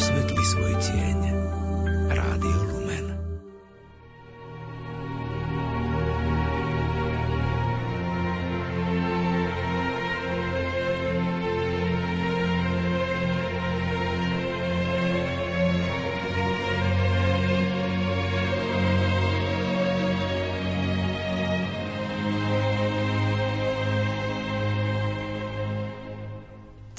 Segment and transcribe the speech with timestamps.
[0.00, 1.29] освітли свою тінь.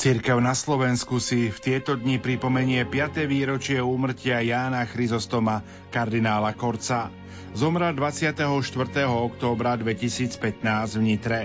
[0.02, 3.22] Cirkev na Slovensku si v tieto dni pripomenie 5.
[3.30, 5.62] výročie úmrtia Jána Chryzostoma,
[5.94, 7.14] kardinála Korca.
[7.54, 8.50] Zomrel 24.
[9.06, 11.42] októbra 2015 v Nitre.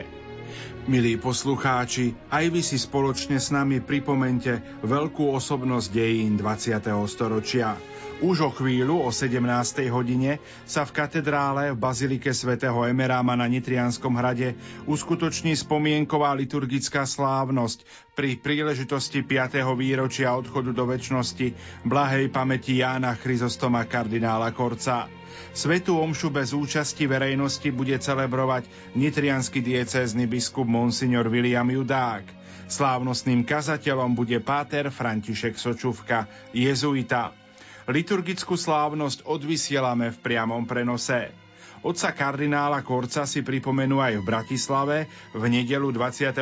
[0.89, 6.81] Milí poslucháči, aj vy si spoločne s nami pripomente veľkú osobnosť dejín 20.
[7.13, 7.77] storočia.
[8.17, 9.45] Už o chvíľu o 17.
[9.93, 14.57] hodine sa v katedrále v Bazilike svätého Emeráma na Nitrianskom hrade
[14.89, 17.85] uskutoční spomienková liturgická slávnosť
[18.17, 19.61] pri príležitosti 5.
[19.77, 21.53] výročia odchodu do väčšnosti
[21.85, 25.13] blahej pamäti Jána Chryzostoma kardinála Korca.
[25.53, 28.65] Svetú omšu bez účasti verejnosti bude celebrovať
[28.97, 32.25] nitrianský diecézny biskup Monsignor William Judák.
[32.65, 36.25] Slávnostným kazateľom bude páter František Sočuvka,
[36.57, 37.45] jezuita.
[37.87, 41.31] Liturgickú slávnosť odvysielame v priamom prenose.
[41.87, 44.97] Otca kardinála Korca si pripomenú aj v Bratislave
[45.31, 46.35] v nedelu 25.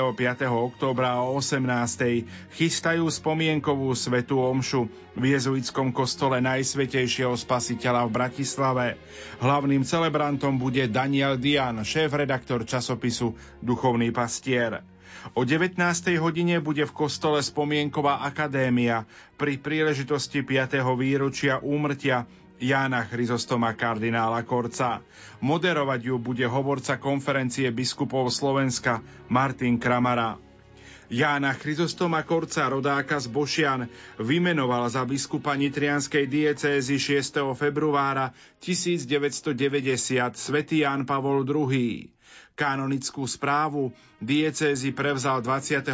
[0.48, 2.25] októbra o 18.
[2.56, 8.87] chystajú spomienkovú svetú omšu v jezuitskom kostole Najsvetejšieho spasiteľa v Bratislave.
[9.45, 14.94] Hlavným celebrantom bude Daniel Dian, šéf-redaktor časopisu Duchovný pastier.
[15.34, 15.78] O 19.
[16.20, 20.78] hodine bude v kostole Spomienková akadémia pri príležitosti 5.
[20.94, 22.28] výročia úmrtia
[22.62, 25.02] Jána Chryzostoma kardinála Korca.
[25.42, 30.38] Moderovať ju bude hovorca konferencie biskupov Slovenska Martin Kramara.
[31.10, 37.52] Jána Chryzostoma Korca, rodáka z Bošian, vymenoval za biskupa Nitrianskej diecézy 6.
[37.52, 38.32] februára
[38.64, 39.52] 1990
[40.32, 42.13] svätý Ján Pavol II.
[42.55, 43.91] Kanonickú správu
[44.22, 45.91] diecézy prevzal 22.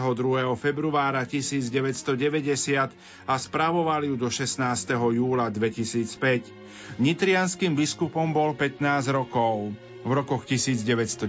[0.60, 2.92] februára 1990
[3.24, 4.60] a spravoval ju do 16.
[4.92, 7.00] júla 2005.
[7.00, 11.28] Nitrianským biskupom bol 15 rokov v rokoch 1990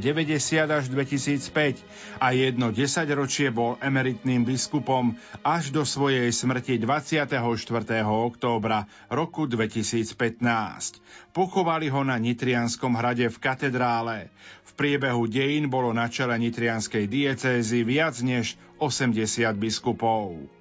[0.63, 1.83] až 2005
[2.23, 7.35] a jedno desaťročie bol emeritným biskupom až do svojej smrti 24.
[8.07, 10.15] októbra roku 2015.
[11.35, 14.31] Pochovali ho na Nitrianskom hrade v katedrále.
[14.63, 20.60] V priebehu dejín bolo na čele Nitrianskej diecézy viac než 80 biskupov.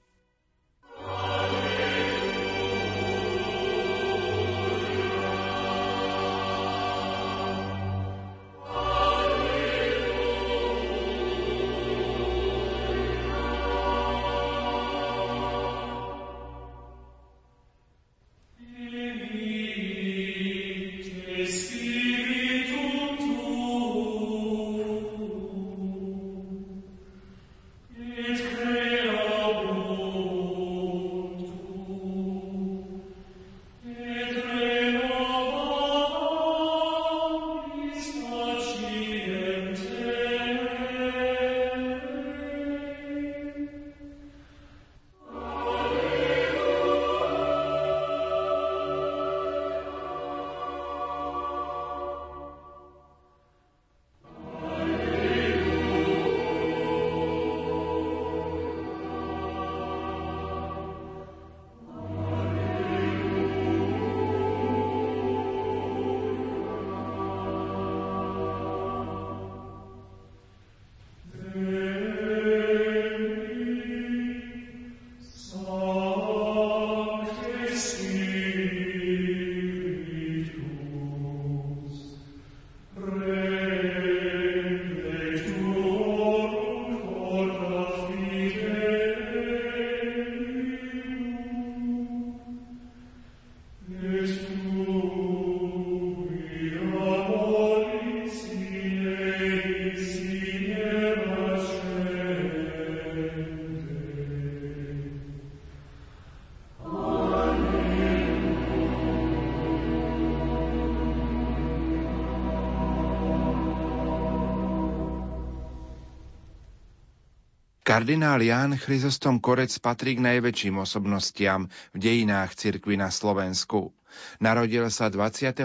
[117.91, 123.91] Kardinál Ján Chryzostom Korec patrí k najväčším osobnostiam v dejinách cirkvy na Slovensku.
[124.39, 125.59] Narodil sa 22.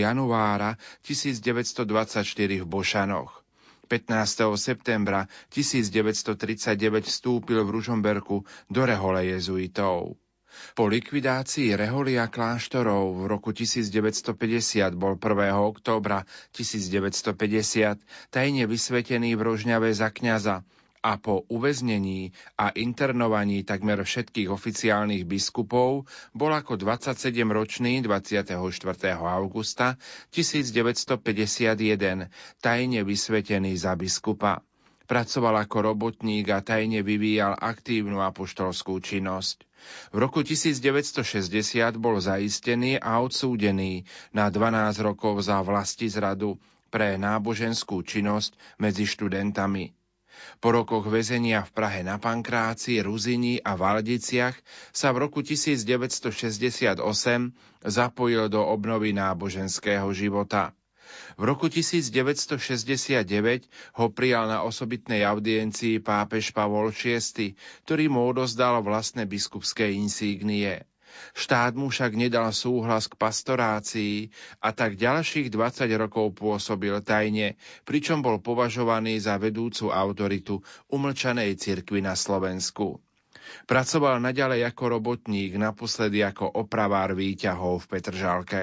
[0.00, 3.44] januára 1924 v Bošanoch.
[3.92, 4.56] 15.
[4.56, 8.40] septembra 1939 vstúpil v Ružomberku
[8.72, 10.16] do rehole jezuitov.
[10.72, 15.52] Po likvidácii reholia kláštorov v roku 1950 bol 1.
[15.52, 16.24] októbra
[16.56, 18.00] 1950
[18.32, 20.64] tajne vysvetený v Rožňave za kňaza
[21.00, 26.04] a po uväznení a internovaní takmer všetkých oficiálnych biskupov
[26.36, 28.52] bol ako 27-ročný 24.
[29.16, 29.96] augusta
[30.32, 32.28] 1951
[32.60, 34.60] tajne vysvetený za biskupa.
[35.10, 39.66] Pracoval ako robotník a tajne vyvíjal aktívnu apoštolskú činnosť.
[40.14, 41.26] V roku 1960
[41.98, 46.62] bol zaistený a odsúdený na 12 rokov za vlasti zradu
[46.94, 49.90] pre náboženskú činnosť medzi študentami.
[50.58, 54.58] Po rokoch väzenia v Prahe na Pankráci, Ruzini a Valdiciach
[54.90, 56.98] sa v roku 1968
[57.86, 60.74] zapojil do obnovy náboženského života.
[61.38, 63.66] V roku 1969
[63.98, 67.54] ho prijal na osobitnej audiencii pápež Pavol VI,
[67.86, 70.86] ktorý mu odozdal vlastné biskupské insígnie.
[71.34, 74.16] Štát mu však nedal súhlas k pastorácii
[74.62, 80.60] a tak ďalších 20 rokov pôsobil tajne, pričom bol považovaný za vedúcu autoritu
[80.90, 83.00] umlčanej cirkvy na Slovensku.
[83.66, 88.62] Pracoval naďalej ako robotník, naposledy ako opravár výťahov v Petržalke.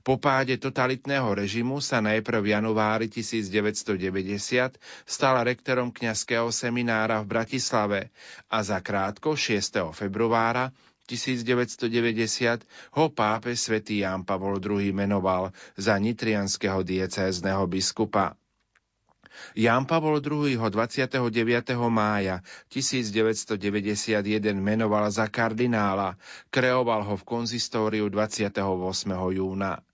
[0.00, 8.00] Po páde totalitného režimu sa najprv v januári 1990 stal rektorom kňazského seminára v Bratislave
[8.48, 9.92] a za krátko 6.
[9.92, 10.72] februára
[11.06, 12.66] 1990
[12.98, 18.34] ho pápe svätý Ján Pavol II menoval za nitrianského diecézneho biskupa.
[19.54, 21.20] Ján Pavol II ho 29.
[21.92, 22.40] mája
[22.72, 23.60] 1991
[24.56, 26.16] menoval za kardinála,
[26.50, 28.56] kreoval ho v konzistóriu 28.
[29.12, 29.84] júna.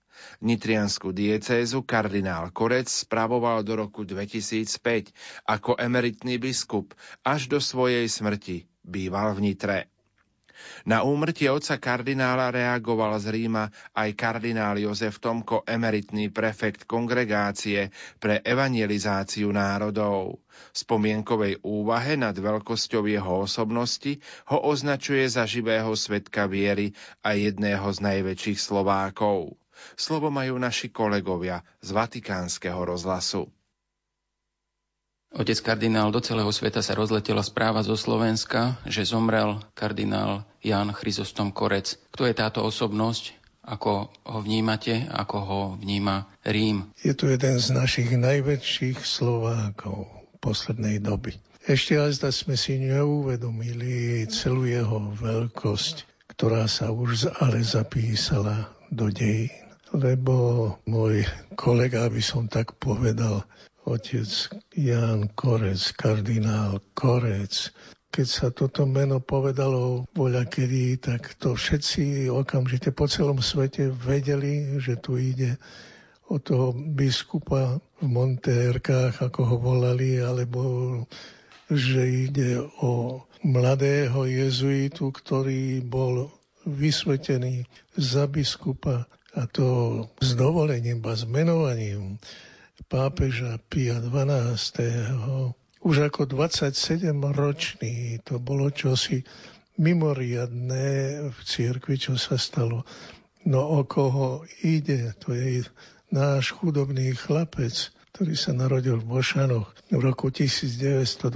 [0.41, 5.11] Nitriansku diecézu kardinál Korec spravoval do roku 2005
[5.43, 6.95] ako emeritný biskup
[7.27, 8.63] až do svojej smrti.
[8.83, 9.92] Býval v Nitre.
[10.83, 18.43] Na úmrtie otca kardinála reagoval z Ríma aj kardinál Jozef Tomko, emeritný prefekt kongregácie pre
[18.43, 20.43] evangelizáciu národov.
[20.73, 24.19] V spomienkovej úvahe nad veľkosťou jeho osobnosti
[24.51, 26.91] ho označuje za živého svetka viery
[27.23, 29.55] a jedného z najväčších Slovákov.
[29.97, 33.49] Slovo majú naši kolegovia z Vatikánskeho rozhlasu.
[35.33, 41.49] Otec kardinál, do celého sveta sa rozletela správa zo Slovenska, že zomrel kardinál Jan Chryzostom
[41.49, 41.97] Korec.
[42.13, 43.33] Kto je táto osobnosť?
[43.65, 45.09] Ako ho vnímate?
[45.09, 46.93] Ako ho vníma Rím?
[47.01, 50.05] Je to jeden z našich najväčších Slovákov
[50.37, 51.33] poslednej doby.
[51.65, 59.49] Ešte raz sme si neuvedomili celú jeho veľkosť, ktorá sa už ale zapísala do dejín.
[59.97, 61.25] Lebo môj
[61.57, 63.49] kolega, by som tak povedal,
[63.85, 64.29] otec
[64.75, 67.71] Jan Korec, kardinál Korec.
[68.13, 74.77] Keď sa toto meno povedalo voľa kedy, tak to všetci okamžite po celom svete vedeli,
[74.77, 75.57] že tu ide
[76.29, 80.61] o toho biskupa v Montérkách, ako ho volali, alebo
[81.73, 86.29] že ide o mladého jezuitu, ktorý bol
[86.63, 89.65] vysvetený za biskupa a to
[90.21, 92.21] s dovolením a s menovaním
[92.87, 95.53] pápeža Pia XII.
[95.83, 99.23] Už ako 27-ročný to bolo čosi
[99.75, 100.87] mimoriadné
[101.27, 102.87] v cirkvi, čo sa stalo.
[103.43, 105.67] No o koho ide, to je
[106.13, 111.33] náš chudobný chlapec, ktorý sa narodil v Bošanoch v roku 1924,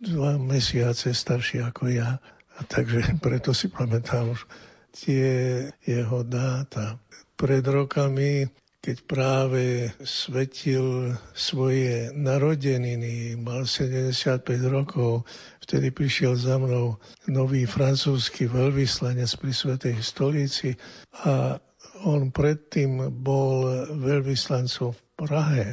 [0.00, 2.22] dva mesiace starší ako ja.
[2.56, 4.46] A takže preto si pamätám už
[4.96, 5.28] tie
[5.84, 6.96] jeho dáta.
[7.36, 8.48] Pred rokami
[8.86, 15.26] keď práve svetil svoje narodeniny, mal 75 rokov,
[15.58, 16.94] vtedy prišiel za mnou
[17.26, 20.78] nový francúzsky veľvyslanec pri Svetej stolici
[21.26, 21.58] a
[22.06, 23.66] on predtým bol
[23.98, 25.66] veľvyslancom v Prahe.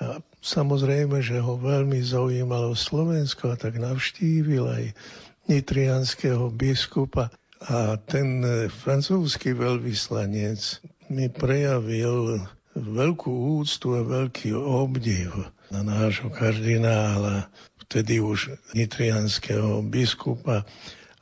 [0.00, 4.84] A samozrejme, že ho veľmi zaujímalo Slovensko a tak navštívil aj
[5.52, 7.28] nitrianského biskupa.
[7.68, 8.40] A ten
[8.72, 10.60] francúzsky veľvyslanec
[11.14, 12.42] mi prejavil
[12.74, 15.30] veľkú úctu a veľký obdiv
[15.70, 17.46] na nášho kardinála,
[17.86, 20.66] vtedy už nitrianského biskupa.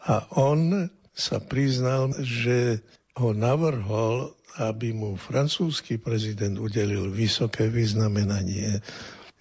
[0.08, 2.80] A on sa priznal, že
[3.20, 8.80] ho navrhol, aby mu francúzsky prezident udelil vysoké vyznamenanie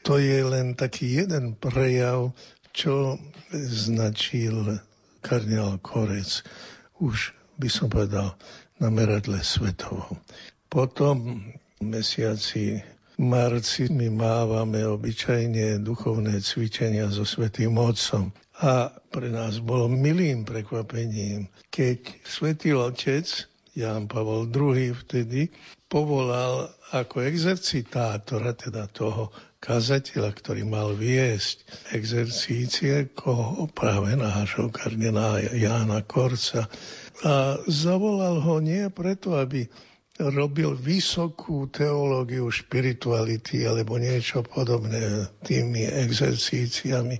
[0.01, 2.33] To je len taký jeden prejav,
[2.73, 3.21] čo
[3.53, 4.81] značil
[5.21, 6.41] kardinál Korec.
[6.97, 8.33] Už by som povedal
[8.81, 10.17] na meradle svetovom.
[10.65, 11.45] Potom
[11.79, 12.81] mesiaci
[13.21, 18.33] marci my mávame obyčajne duchovné cvičenia so Svetým Otcom.
[18.61, 23.25] A pre nás bolo milým prekvapením, keď Svetý Otec
[23.77, 25.47] Jan Pavol II vtedy
[25.87, 29.31] povolal ako exercitátora, teda toho
[29.61, 31.61] kazateľa, ktorý mal viesť
[31.93, 36.65] exercície, koho práve nášho kardinála Jána Korca.
[37.21, 39.69] A zavolal ho nie preto, aby
[40.17, 47.17] robil vysokú teológiu špirituality alebo niečo podobné tými exercíciami,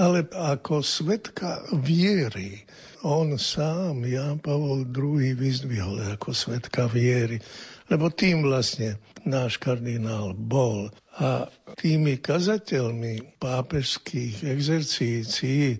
[0.00, 2.64] ale ako svetka viery.
[3.02, 7.42] On sám, Jan Pavol II, vyzdvihol ako svetka viery,
[7.90, 10.88] lebo tým vlastne náš kardinál bol.
[11.20, 11.44] A
[11.76, 15.76] tými kazateľmi pápežských exercícií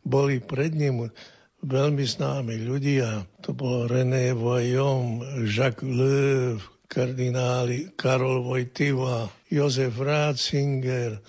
[0.00, 1.12] boli pred ním
[1.60, 3.28] veľmi známi ľudia.
[3.44, 6.56] To bolo René Voyom, Jacques Löw,
[6.88, 11.20] kardináli Karol Vojtiva, Jozef Ratzinger,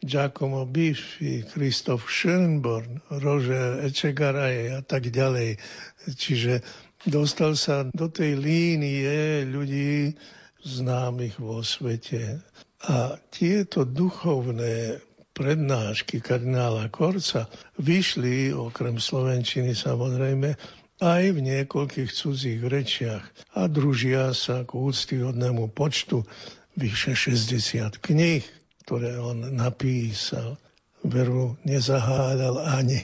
[0.00, 5.60] Giacomo Biffi, Christoph Schönborn, Roger Echegaraje a tak ďalej.
[6.08, 6.64] Čiže
[7.04, 10.16] dostal sa do tej línie ľudí
[10.64, 12.40] známych vo svete.
[12.88, 15.04] A tieto duchovné
[15.36, 20.56] prednášky kardinála Korca vyšli, okrem Slovenčiny samozrejme,
[21.00, 23.24] aj v niekoľkých cudzích rečiach
[23.56, 26.28] a družia sa k úctyhodnému počtu
[26.76, 28.44] vyše 60 kníh,
[28.84, 30.60] ktoré on napísal.
[31.00, 33.00] Veru nezahádal ani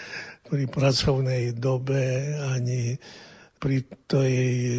[0.48, 3.00] pri pracovnej dobe, ani
[3.56, 4.34] pri tej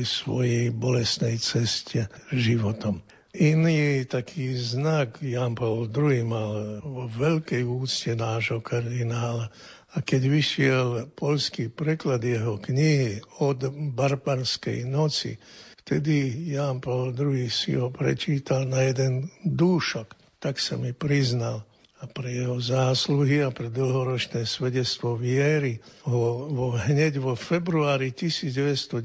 [0.06, 3.02] svojej bolesnej ceste životom.
[3.30, 9.54] Iný taký znak Jan Paul II mal vo veľkej úcte nášho kardinála.
[9.94, 15.38] A keď vyšiel polský preklad jeho knihy od barbarskej noci,
[15.86, 20.42] vtedy Jan Paul II si ho prečítal na jeden dúšok.
[20.42, 21.69] Tak sa mi priznal
[22.00, 29.04] a pre jeho zásluhy a pre dlhoročné svedectvo viery ho, vo, hneď vo februári 1990,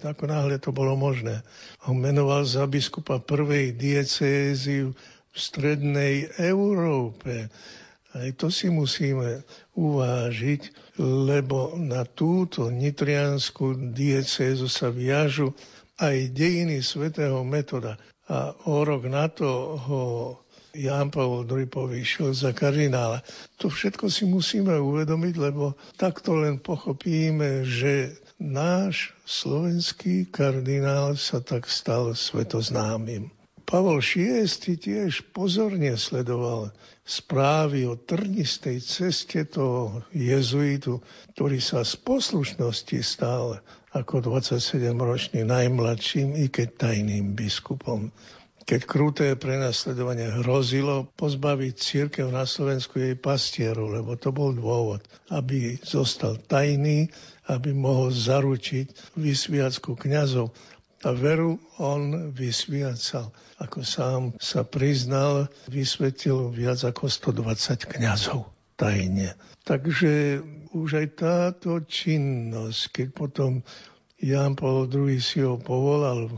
[0.00, 1.44] ako náhle to bolo možné,
[1.84, 7.52] ho menoval za biskupa prvej diecézy v strednej Európe.
[8.16, 9.44] Aj to si musíme
[9.76, 15.52] uvážiť, lebo na túto nitrianskú diecézu sa viažu
[16.00, 18.00] aj dejiny svätého metoda.
[18.32, 20.02] A o rok na to ho
[20.72, 23.20] Ján Pavol II povýšil za kardinála.
[23.60, 31.68] To všetko si musíme uvedomiť, lebo takto len pochopíme, že náš slovenský kardinál sa tak
[31.68, 33.28] stal svetoznámym.
[33.68, 36.72] Pavol VI tiež pozorne sledoval
[37.04, 41.00] správy o trnistej ceste toho jezuitu,
[41.36, 43.60] ktorý sa z poslušnosti stal
[43.92, 48.08] ako 27-ročný najmladším, i keď tajným biskupom
[48.62, 55.02] keď kruté prenasledovanie hrozilo pozbaviť církev na Slovensku jej pastieru, lebo to bol dôvod,
[55.34, 57.10] aby zostal tajný,
[57.50, 60.54] aby mohol zaručiť vysviacku kňazov.
[61.02, 63.34] A veru on vysviacal.
[63.58, 68.46] Ako sám sa priznal, vysvetil viac ako 120 kňazov
[68.78, 69.34] tajne.
[69.66, 70.42] Takže
[70.74, 73.66] už aj táto činnosť, keď potom
[74.22, 76.30] Jan Paul II si ho povolal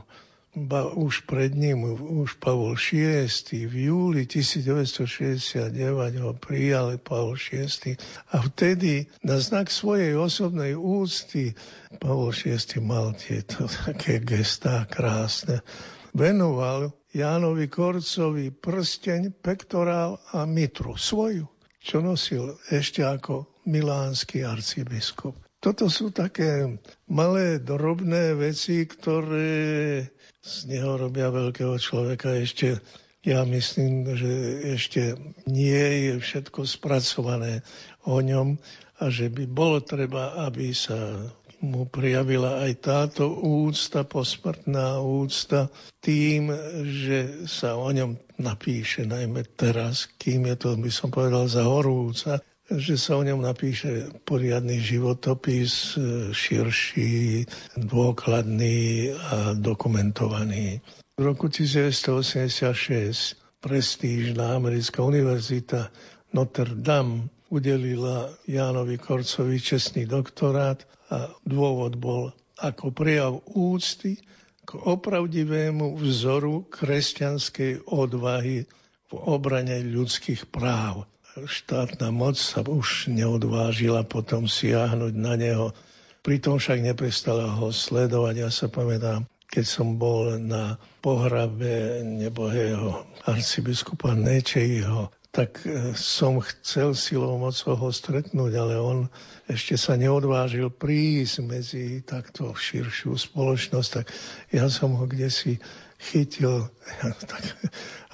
[0.54, 3.26] ba už pred ním, už Pavol VI
[3.66, 5.74] v júli 1969
[6.22, 7.98] ho prijal Pavol VI
[8.30, 11.58] a vtedy na znak svojej osobnej úcty
[11.98, 15.66] Pavol VI mal tieto také gestá krásne.
[16.14, 21.50] Venoval Jánovi Korcovi prsteň, pektorál a mitru svoju,
[21.82, 25.34] čo nosil ešte ako milánsky arcibiskup.
[25.58, 26.76] Toto sú také
[27.08, 30.12] malé, drobné veci, ktoré
[30.44, 32.36] z neho robia veľkého človeka.
[32.36, 32.76] Ešte,
[33.24, 34.32] ja myslím, že
[34.76, 35.16] ešte
[35.48, 37.64] nie je všetko spracované
[38.04, 38.60] o ňom
[39.00, 41.16] a že by bolo treba, aby sa
[41.64, 45.72] mu prijavila aj táto úcta, posmrtná úcta,
[46.04, 46.52] tým,
[46.84, 52.44] že sa o ňom napíše, najmä teraz, kým je to, by som povedal, za horúca,
[52.70, 57.44] že sa o ňom napíše poriadny životopis, e, širší,
[57.76, 60.80] dôkladný a dokumentovaný.
[61.14, 65.92] V roku 1986 prestížna americká univerzita
[66.32, 74.18] Notre Dame udelila Jánovi Korcovi čestný doktorát a dôvod bol ako prejav úcty
[74.64, 81.04] k opravdivému vzoru kresťanskej odvahy v obrane ľudských práv.
[81.34, 85.74] Štátna moc sa už neodvážila potom siahnuť na neho.
[86.22, 88.34] Pritom však neprestala ho sledovať.
[88.38, 96.94] Ja sa pamätám, keď som bol na pohrabe nebohého arcibiskupa Nečejho tak e, som chcel
[96.94, 99.10] silou mocou ho stretnúť, ale on
[99.50, 104.06] ešte sa neodvážil prísť medzi takto širšiu spoločnosť, tak
[104.54, 105.58] ja som ho kde si
[105.98, 106.70] chytil,
[107.34, 107.42] tak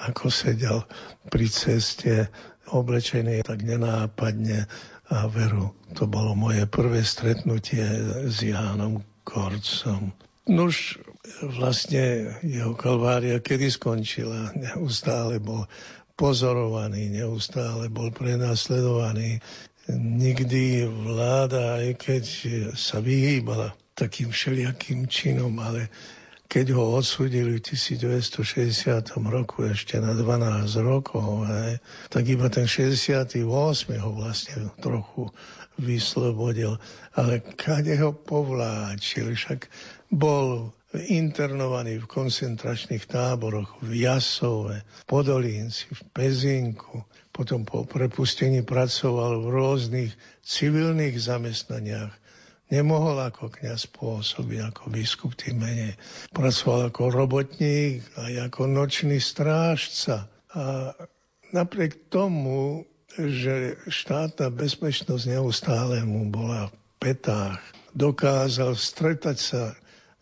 [0.00, 0.88] ako sedel
[1.28, 2.32] pri ceste
[2.68, 4.68] oblečený tak nenápadne
[5.10, 7.82] a veru, to bolo moje prvé stretnutie
[8.30, 10.14] s Jánom Korcom.
[10.46, 10.98] Nuž,
[11.42, 15.66] vlastne jeho kalvária kedy skončila, neustále bol
[16.14, 19.42] pozorovaný, neustále bol prenasledovaný.
[19.90, 22.24] Nikdy vláda, aj keď
[22.78, 25.90] sa vyhýbala takým všelijakým činom, ale
[26.50, 31.78] keď ho odsudili v 1960 roku ešte na 12 rokov, aj,
[32.10, 33.46] tak iba ten 68.
[34.02, 35.30] ho vlastne trochu
[35.78, 36.74] vyslobodil.
[37.14, 39.70] Ale kade ho povláčil, však
[40.10, 47.06] bol internovaný v koncentračných táboroch v Jasove, Podolínci, v Pezinku.
[47.30, 50.10] Potom po prepustení pracoval v rôznych
[50.42, 52.19] civilných zamestnaniach.
[52.70, 55.98] Nemohol ako kniaz pôsobiť ako biskup tým menej.
[56.30, 60.30] Pracoval ako robotník a ako nočný strážca.
[60.54, 60.94] A
[61.50, 62.86] napriek tomu,
[63.18, 67.58] že štátna bezpečnosť neustále mu bola v petách,
[67.90, 69.62] dokázal stretať sa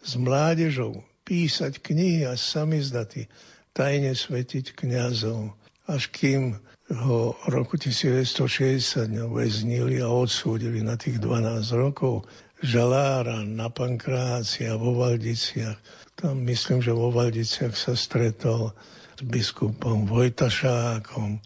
[0.00, 3.28] s mládežou, písať knihy a samizdaty,
[3.76, 5.52] tajne svetiť kňazov,
[5.84, 6.56] až kým
[6.88, 12.24] ho roku 1960 väznili a odsúdili na tých 12 rokov
[12.64, 15.76] žalára na Pankráci a vo Valdiciach.
[16.16, 18.72] Tam myslím, že vo Valdiciach sa stretol
[19.14, 21.38] s biskupom Vojtašákom,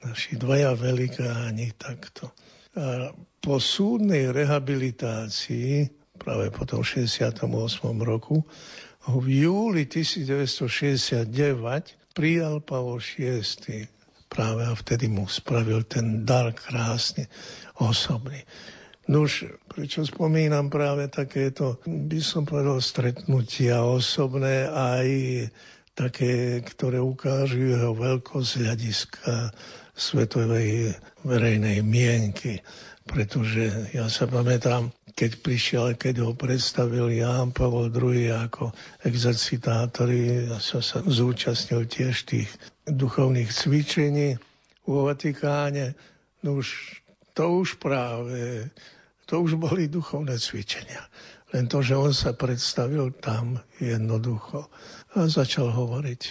[0.00, 2.32] naši dvaja velikáni takto.
[2.74, 3.12] A
[3.44, 7.36] po súdnej rehabilitácii práve po tom 68.
[8.00, 8.44] roku,
[9.08, 11.28] v júli 1969
[12.12, 13.99] prijal Pavol VI.
[14.30, 17.26] Práve a vtedy mu spravil ten dar krásne
[17.82, 18.46] osobný.
[19.10, 25.08] Nuž, prečo spomínam práve takéto, by som povedal, stretnutia osobné aj
[25.98, 29.50] také, ktoré ukážu jeho veľkosť hľadiska
[29.98, 30.94] svetovej
[31.26, 32.62] verejnej mienky.
[33.02, 38.70] Pretože ja sa pamätám, keď prišiel, keď ho predstavil Ján Pavol II ako
[39.02, 42.50] exercitátori, ja som sa zúčastnil tiež tých
[42.90, 44.36] duchovných cvičení
[44.86, 45.94] vo Vatikáne.
[46.42, 47.00] No už,
[47.32, 48.70] to už práve,
[49.30, 51.06] to už boli duchovné cvičenia.
[51.50, 54.70] Len to, že on sa predstavil tam jednoducho
[55.14, 56.22] a začal hovoriť.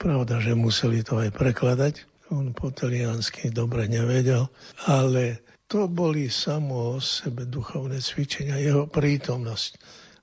[0.00, 1.94] Pravda, že museli to aj prekladať.
[2.32, 4.48] On po taliansky dobre nevedel,
[4.88, 9.76] ale to boli samo o sebe duchovné cvičenia, jeho prítomnosť.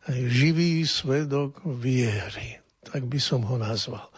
[0.10, 4.10] Živý svedok viery, tak by som ho nazval.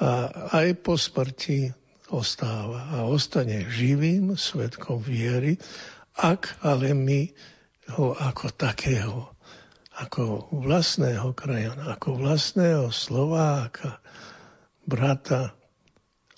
[0.00, 1.70] A aj po smrti
[2.10, 5.60] ostáva a ostane živým svedkom viery,
[6.18, 7.30] ak ale my
[7.94, 9.30] ho ako takého,
[10.00, 14.00] ako vlastného krajana, ako vlastného Slováka,
[14.88, 15.52] brata,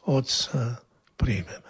[0.04, 0.82] otca
[1.14, 1.61] príjmeme.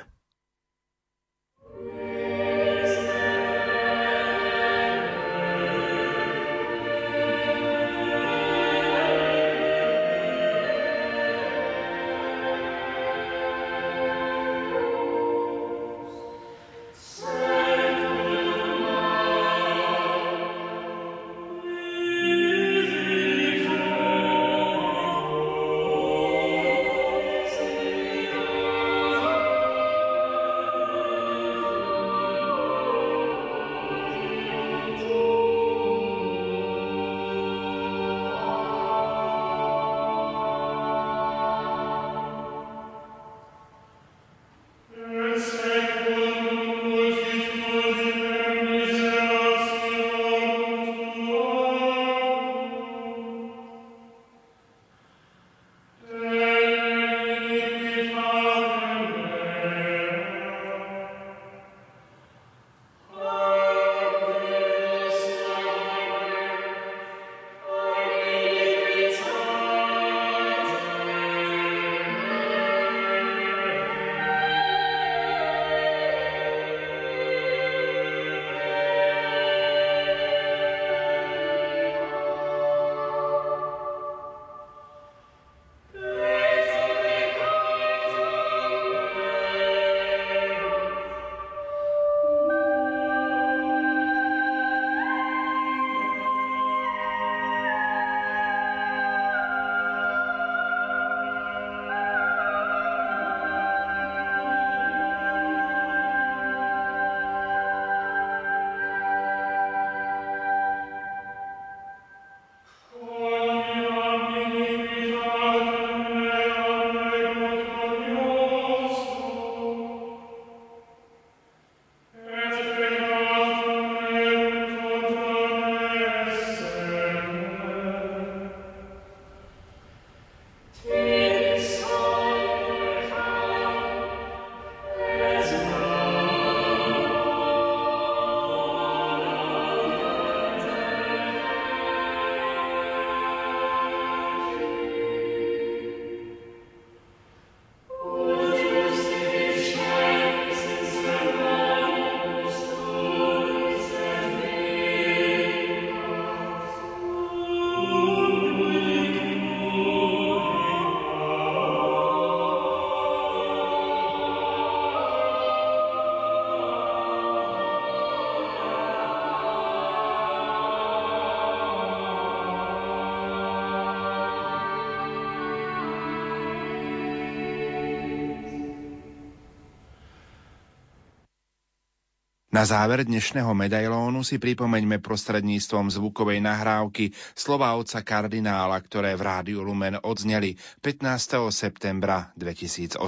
[182.52, 189.64] Na záver dnešného medailónu si pripomeňme prostredníctvom zvukovej nahrávky slova otca kardinála, ktoré v Rádiu
[189.64, 191.48] Lumen odzneli 15.
[191.48, 193.00] septembra 2008.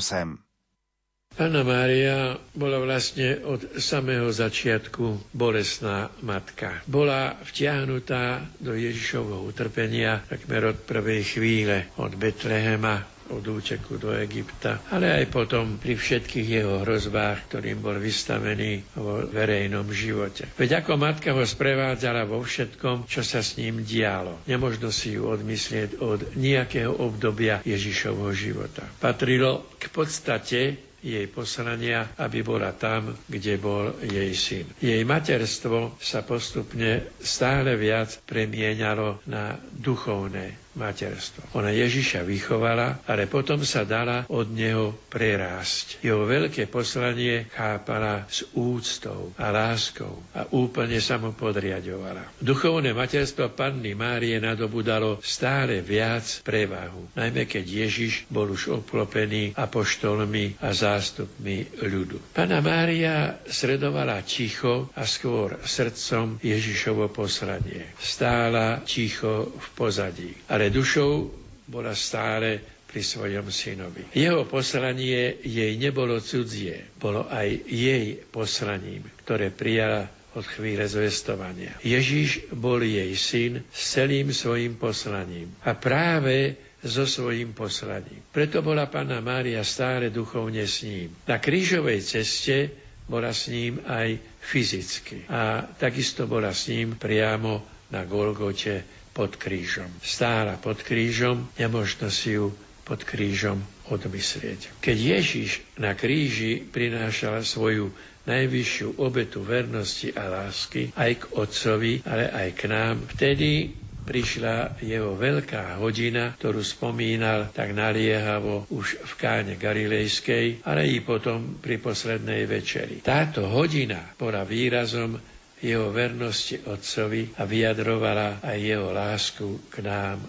[1.37, 6.81] Pána Mária bola vlastne od samého začiatku bolesná matka.
[6.89, 14.79] Bola vtiahnutá do Ježišovho utrpenia takmer od prvej chvíle, od Betlehema od úteku do Egypta,
[14.95, 20.49] ale aj potom pri všetkých jeho hrozbách, ktorým bol vystavený vo verejnom živote.
[20.55, 24.41] Veď ako matka ho sprevádzala vo všetkom, čo sa s ním dialo.
[24.47, 28.87] Nemožno si ju odmyslieť od nejakého obdobia Ježišovho života.
[29.03, 30.61] Patrilo k podstate
[31.05, 34.65] jej poslania, aby bola tam, kde bol jej syn.
[34.81, 41.57] Jej materstvo sa postupne stále viac premieňalo na duchovné materstvo.
[41.59, 46.03] Ona Ježiša vychovala, ale potom sa dala od neho prerásť.
[46.05, 52.39] Jeho veľké poslanie chápala s úctou a láskou a úplne sa mu podriadovala.
[52.39, 60.61] Duchovné materstvo Panny Márie nadobudalo stále viac prevahu, najmä keď Ježiš bol už obklopený apoštolmi
[60.61, 62.35] a zástupmi ľudu.
[62.37, 67.95] Pana Mária sredovala ticho a skôr srdcom Ježišovo poslanie.
[67.99, 71.29] Stála ticho v pozadí, ale ale dušou
[71.69, 72.57] bola stále
[72.89, 74.17] pri svojom synovi.
[74.17, 81.77] Jeho poslanie jej nebolo cudzie, bolo aj jej poslaním, ktoré prijala od chvíle zvestovania.
[81.85, 88.25] Ježiš bol jej syn s celým svojim poslaním a práve so svojím poslaním.
[88.33, 91.13] Preto bola Pána Mária stále duchovne s ním.
[91.29, 92.73] Na krížovej ceste
[93.05, 95.29] bola s ním aj fyzicky.
[95.29, 97.61] A takisto bola s ním priamo
[97.93, 99.89] na Golgote pod krížom.
[100.03, 102.51] Stála pod krížom, nemožno si ju
[102.85, 104.83] pod krížom odmyslieť.
[104.83, 112.29] Keď Ježiš na kríži prinášal svoju najvyššiu obetu vernosti a lásky aj k Otcovi, ale
[112.33, 113.73] aj k nám, vtedy
[114.05, 121.57] prišla jeho veľká hodina, ktorú spomínal tak naliehavo už v káne Galilejskej, ale i potom
[121.57, 123.01] pri poslednej večeri.
[123.01, 125.17] Táto hodina bola výrazom
[125.65, 130.21] jeho vernosti Otcovi a vyjadrovala aj jeho lásku k nám,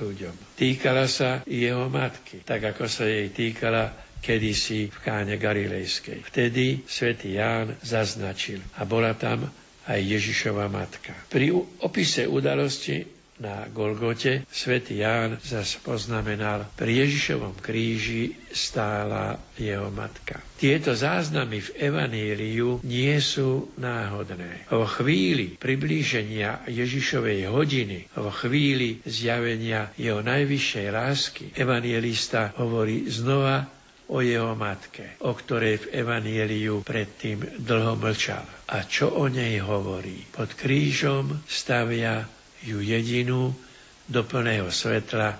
[0.00, 0.56] ľuďom.
[0.56, 3.92] Týkala sa jeho matky, tak ako sa jej týkala
[4.24, 6.24] kedysi v káne Galilejskej.
[6.24, 9.48] Vtedy svätý Ján zaznačil a bola tam
[9.88, 11.12] aj Ježišova matka.
[11.28, 11.52] Pri
[11.84, 20.44] opise udalosti na Golgote, svätý Ján zas poznamenal, pri Ježišovom kríži stála jeho matka.
[20.60, 24.68] Tieto záznamy v Evaníliu nie sú náhodné.
[24.76, 34.18] O chvíli priblíženia Ježišovej hodiny, o chvíli zjavenia jeho najvyššej lásky, evangelista hovorí znova o
[34.20, 38.42] jeho matke, o ktorej v Evanieliu predtým dlho mlčal.
[38.74, 40.26] A čo o nej hovorí?
[40.34, 42.26] Pod krížom stavia
[42.64, 43.52] ju jedinú
[44.10, 45.38] do plného svetla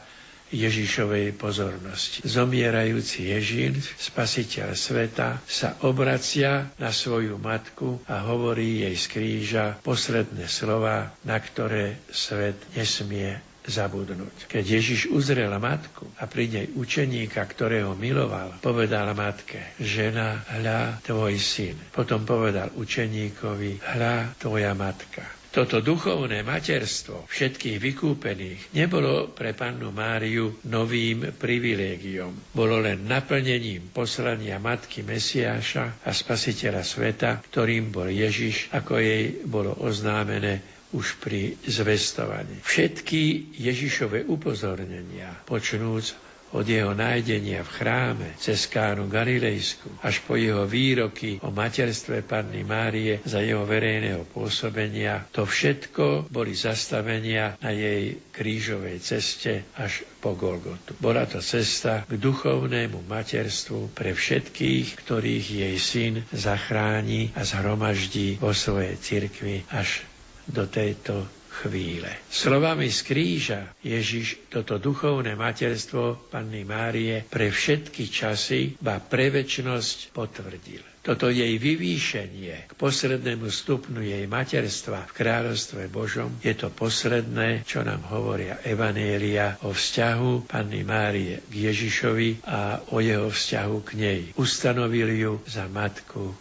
[0.50, 2.26] Ježišovej pozornosti.
[2.26, 10.50] Zomierajúci Ježin, spasiteľ sveta, sa obracia na svoju matku a hovorí jej z kríža posledné
[10.50, 14.50] slova, na ktoré svet nesmie zabudnúť.
[14.50, 21.38] Keď Ježiš uzrel matku a pri nej učeníka, ktorého miloval, povedal matke, žena, hľa tvoj
[21.38, 21.78] syn.
[21.94, 25.39] Potom povedal učeníkovi, hľa tvoja matka.
[25.50, 32.54] Toto duchovné materstvo všetkých vykúpených nebolo pre pannu Máriu novým privilégiom.
[32.54, 39.74] Bolo len naplnením poslania matky Mesiáša a spasiteľa sveta, ktorým bol Ježiš, ako jej bolo
[39.82, 40.62] oznámené
[40.94, 42.62] už pri zvestovaní.
[42.62, 50.66] Všetky Ježišove upozornenia, počnúc od jeho nájdenia v chráme cez Kánu Galilejsku až po jeho
[50.66, 58.18] výroky o materstve Panny Márie za jeho verejného pôsobenia, to všetko boli zastavenia na jej
[58.34, 60.98] krížovej ceste až po Golgotu.
[60.98, 68.50] Bola to cesta k duchovnému materstvu pre všetkých, ktorých jej syn zachráni a zhromaždí vo
[68.50, 70.02] svojej cirkvi až
[70.50, 72.08] do tejto chvíle.
[72.32, 80.16] Slovami z kríža Ježiš toto duchovné materstvo Panny Márie pre všetky časy, ba pre väčnosť
[80.16, 80.90] potvrdil.
[81.00, 87.80] Toto jej vyvýšenie k poslednému stupnu jej materstva v kráľovstve Božom je to posledné, čo
[87.80, 94.20] nám hovoria Evanélia o vzťahu Panny Márie k Ježišovi a o jeho vzťahu k nej.
[94.36, 96.36] Ustanovil ju za matku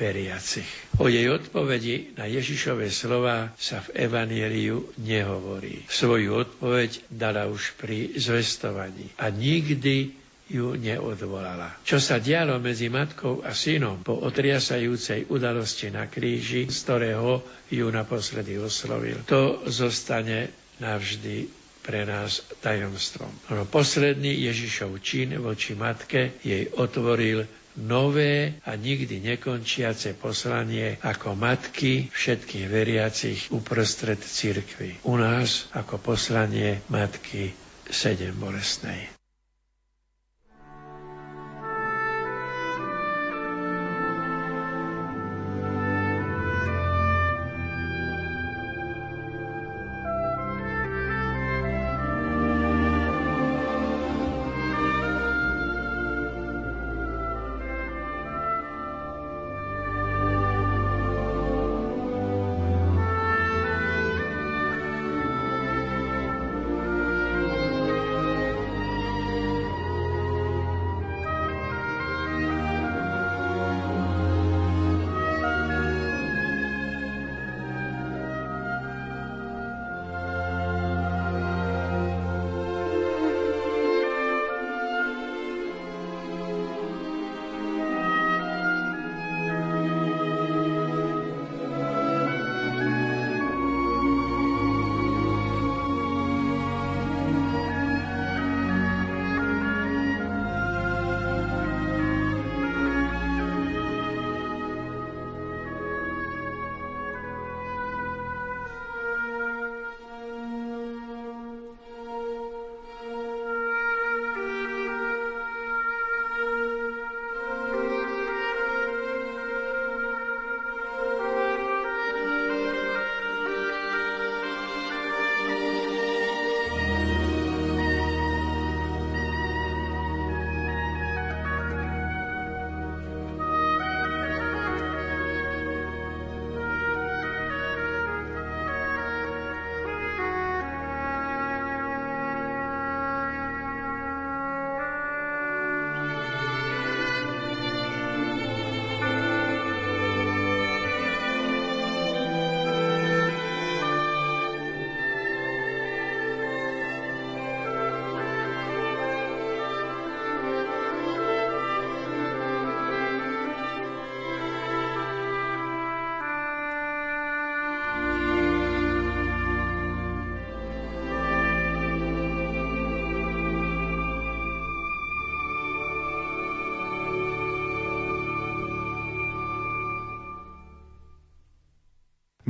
[0.00, 0.64] veriacich.
[0.96, 5.84] O jej odpovedi na Ježišové slova sa v Evanieliu nehovorí.
[5.92, 10.16] Svoju odpoveď dala už pri zvestovaní a nikdy
[10.50, 11.78] ju neodvolala.
[11.86, 17.86] Čo sa dialo medzi matkou a synom po otriasajúcej udalosti na kríži, z ktorého ju
[17.86, 20.50] naposledy oslovil, to zostane
[20.82, 21.46] navždy
[21.86, 23.30] pre nás tajomstvom.
[23.54, 32.10] No, posledný Ježišov čin voči matke jej otvoril nové a nikdy nekončiace poslanie ako matky
[32.10, 34.98] všetkých veriacich uprostred cirkvy.
[35.06, 37.54] U nás ako poslanie matky
[37.90, 39.19] sedem bolestnej.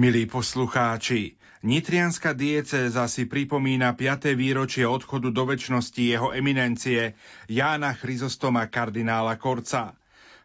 [0.00, 4.32] Milí poslucháči, Nitrianská diecéza si pripomína 5.
[4.32, 7.20] výročie odchodu do väčšnosti jeho eminencie
[7.52, 9.92] Jána Chryzostoma kardinála Korca.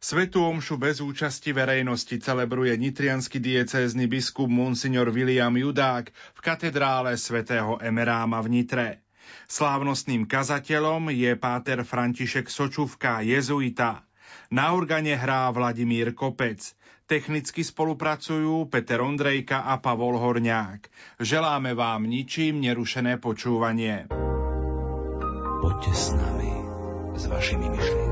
[0.04, 7.80] Svetú omšu bez účasti verejnosti celebruje nitrianský diecézny biskup Monsignor William Judák v katedrále svätého
[7.80, 9.08] Emeráma v Nitre.
[9.48, 14.04] Slávnostným kazateľom je páter František Sočuvka, jezuita.
[14.52, 16.62] Na organe hrá Vladimír Kopec.
[17.06, 20.90] Technicky spolupracujú Peter Ondrejka a Pavol Horňák.
[21.22, 24.10] Želáme vám ničím nerušené počúvanie.
[25.62, 26.54] Poďte s nami,
[27.14, 28.05] s vašimi myšlienkami.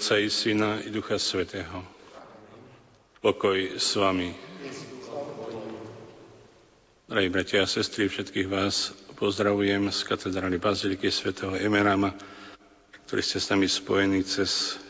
[0.00, 1.84] Otca i Syna i Ducha Svetého.
[3.20, 4.32] Pokoj s vami.
[7.04, 12.16] Drahí bratia a sestry, všetkých vás pozdravujem z katedrály Baziliky svätého Emerama,
[13.04, 14.80] ktorí ste s nami spojení cez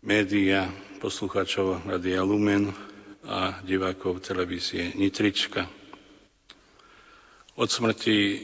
[0.00, 0.64] média,
[0.96, 2.72] poslucháčov Radia Lumen
[3.28, 5.68] a divákov televízie Nitrička.
[7.60, 8.40] Od smrti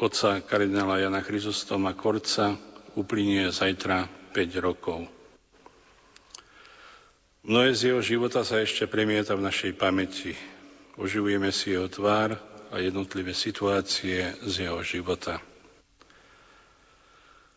[0.00, 5.04] otca kardinála Jana Chryzostoma Korca uplynie zajtra 5 rokov.
[7.46, 10.34] Mnohé z jeho života sa ešte premieta v našej pamäti.
[10.98, 12.34] Oživujeme si jeho tvár
[12.72, 15.38] a jednotlivé situácie z jeho života.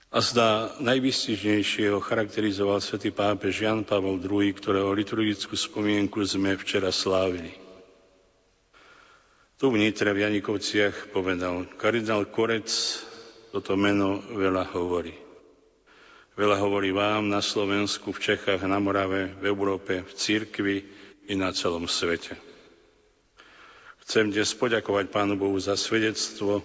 [0.10, 6.94] A zdá najvystižnejšie ho charakterizoval svätý pápež Jan Pavel II, ktorého liturgickú spomienku sme včera
[6.94, 7.54] slávili.
[9.58, 12.70] Tu v Nitre v Janikovciach povedal, kardinál Korec
[13.50, 15.29] toto meno veľa hovorí.
[16.40, 20.88] Veľa hovorí vám na Slovensku, v Čechách, na Morave, v Európe, v cirkvi
[21.28, 22.40] i na celom svete.
[24.08, 26.64] Chcem dnes poďakovať Pánu Bohu za svedectvo,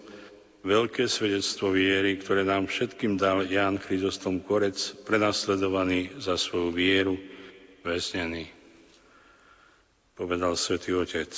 [0.63, 7.19] veľké svedectvo viery, ktoré nám všetkým dal Ján Chryzostom Korec, prenasledovaný za svoju vieru,
[7.83, 8.47] väznený.
[10.15, 11.35] Povedal svätý Otec.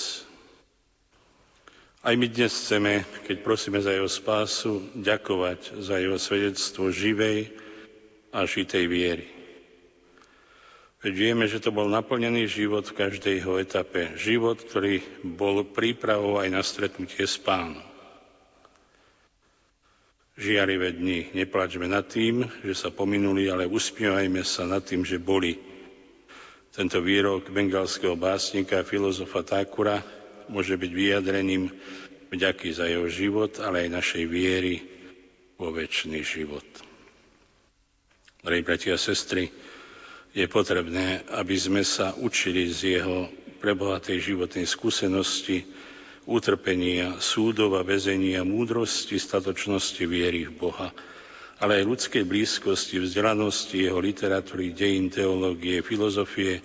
[2.05, 7.65] Aj my dnes chceme, keď prosíme za jeho spásu, ďakovať za jeho svedectvo živej,
[8.33, 9.27] a žitej viery.
[11.07, 14.17] Veď vieme, že to bol naplnený život v každej jeho etape.
[14.19, 17.79] Život, ktorý bol prípravou aj na stretnutie s pánom.
[20.37, 25.57] Žiarivé dni, neplačme nad tým, že sa pominuli, ale uspievajme sa nad tým, že boli.
[26.77, 30.05] Tento výrok bengalského básnika a filozofa Takura
[30.53, 31.73] môže byť vyjadrením
[32.29, 34.85] vďaky za jeho život, ale aj našej viery
[35.57, 36.86] vo väčší život.
[38.47, 39.51] Drahí bratia a sestry,
[40.31, 43.27] je potrebné, aby sme sa učili z jeho
[43.59, 45.67] prebohatej životnej skúsenosti,
[46.31, 50.95] utrpenia, súdov a väzenia, múdrosti, statočnosti viery v Boha,
[51.59, 56.63] ale aj ľudskej blízkosti, vzdelanosti jeho literatúry, dejín, teológie, filozofie,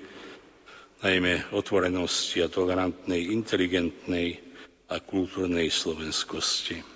[1.02, 4.38] najmä otvorenosti a tolerantnej, inteligentnej
[4.86, 6.91] a kultúrnej slovenskosti.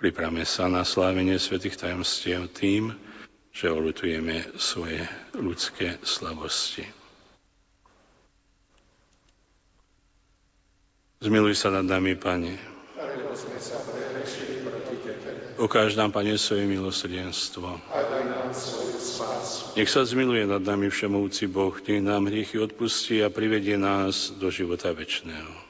[0.00, 2.96] Pripravme sa na slávenie svätých tajomstiev tým,
[3.52, 5.04] že olutujeme svoje
[5.36, 6.88] ľudské slabosti.
[11.20, 12.56] Zmiluj sa nad nami, Pane.
[15.60, 17.76] Ukáž nám, Pane, svoje milosrdenstvo.
[19.76, 24.48] Nech sa zmiluje nad nami Všemovúci Boh, nech nám hriechy odpustí a privedie nás do
[24.48, 25.69] života večného.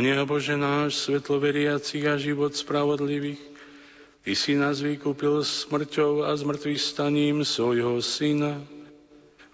[0.00, 3.36] Pane a Bože náš, svetlo veriacich a život spravodlivých,
[4.24, 8.64] Ty si nás vykúpil smrťou a zmrtvých staním svojho Syna.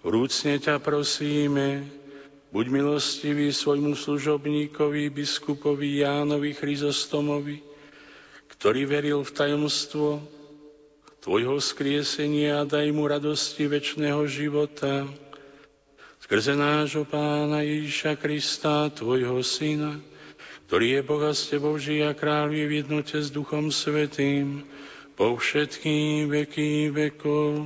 [0.07, 1.83] Vrúcne ťa prosíme,
[2.55, 7.59] buď milostivý svojmu služobníkovi, biskupovi Jánovi Chryzostomovi,
[8.47, 10.23] ktorý veril v tajomstvo,
[11.27, 15.11] Tvojho skriesenia a daj mu radosti väčšného života.
[16.23, 19.99] Skrze nášho Pána Ježiša Krista, Tvojho Syna,
[20.67, 24.67] ktorý je Boh a s Tebou žije a kráľuje v jednote s Duchom Svetým,
[25.15, 27.63] po všetkým veky vekov.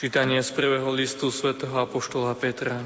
[0.00, 2.80] Čítanie z prvého listu svätého Apoštola Petra.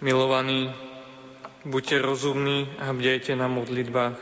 [0.00, 0.72] Milovaní,
[1.68, 4.16] buďte rozumní a bdejte na modlitbách.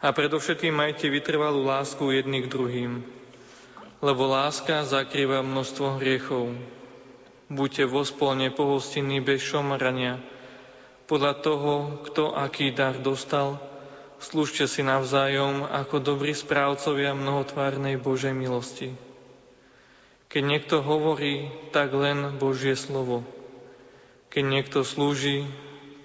[0.00, 3.17] A predovšetkým majte vytrvalú lásku jedný k druhým,
[3.98, 6.54] lebo láska zakrýva množstvo hriechov.
[7.48, 10.20] Buďte vo spolne pohostinní bez šomarania.
[11.08, 11.72] Podľa toho,
[12.04, 13.56] kto aký dar dostal,
[14.20, 18.92] slúžte si navzájom ako dobrí správcovia mnohotvárnej Božej milosti.
[20.28, 23.24] Keď niekto hovorí, tak len Božie slovo–
[24.28, 25.48] keď niekto slúži,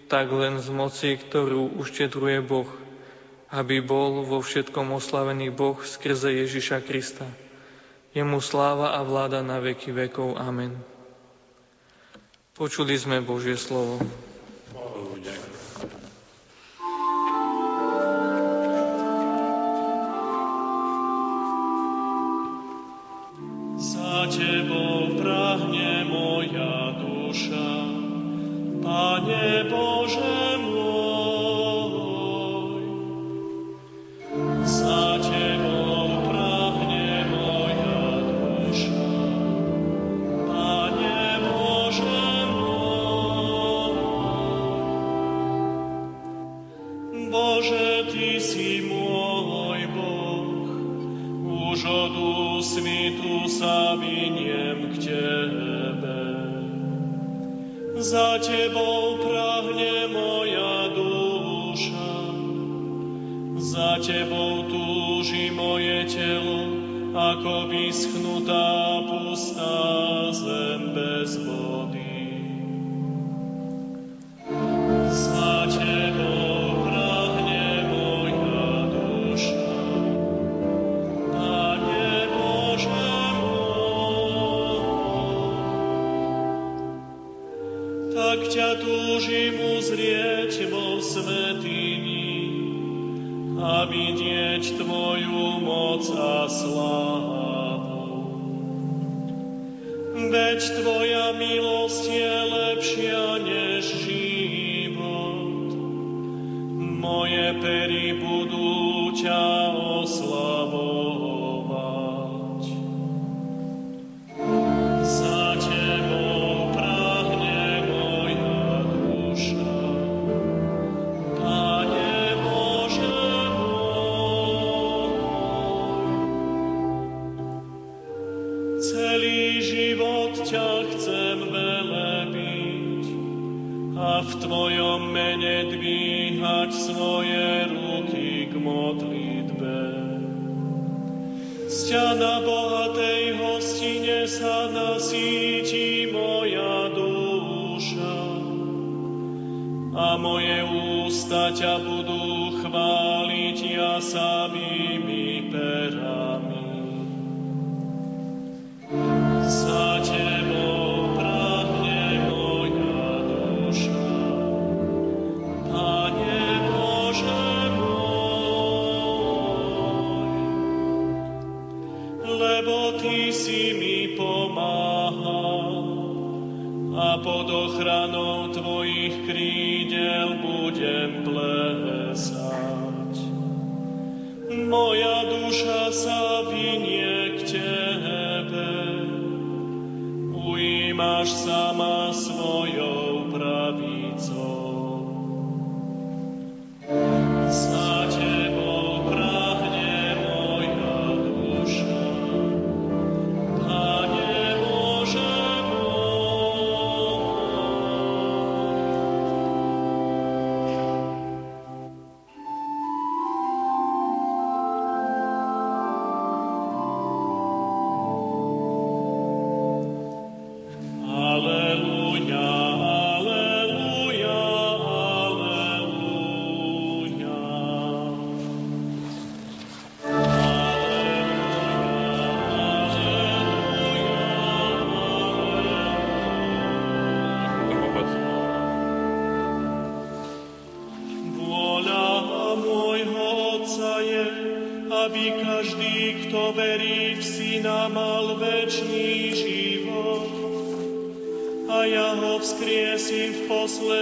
[0.08, 2.72] tak len z moci, ktorú uštedruje Boh,
[3.52, 7.28] aby bol vo všetkom oslavený Boh skrze Ježiša Krista.
[8.14, 10.38] Jemu sláva a vláda na veky vekov.
[10.38, 10.78] Amen.
[12.54, 13.98] Počuli sme Božie slovo.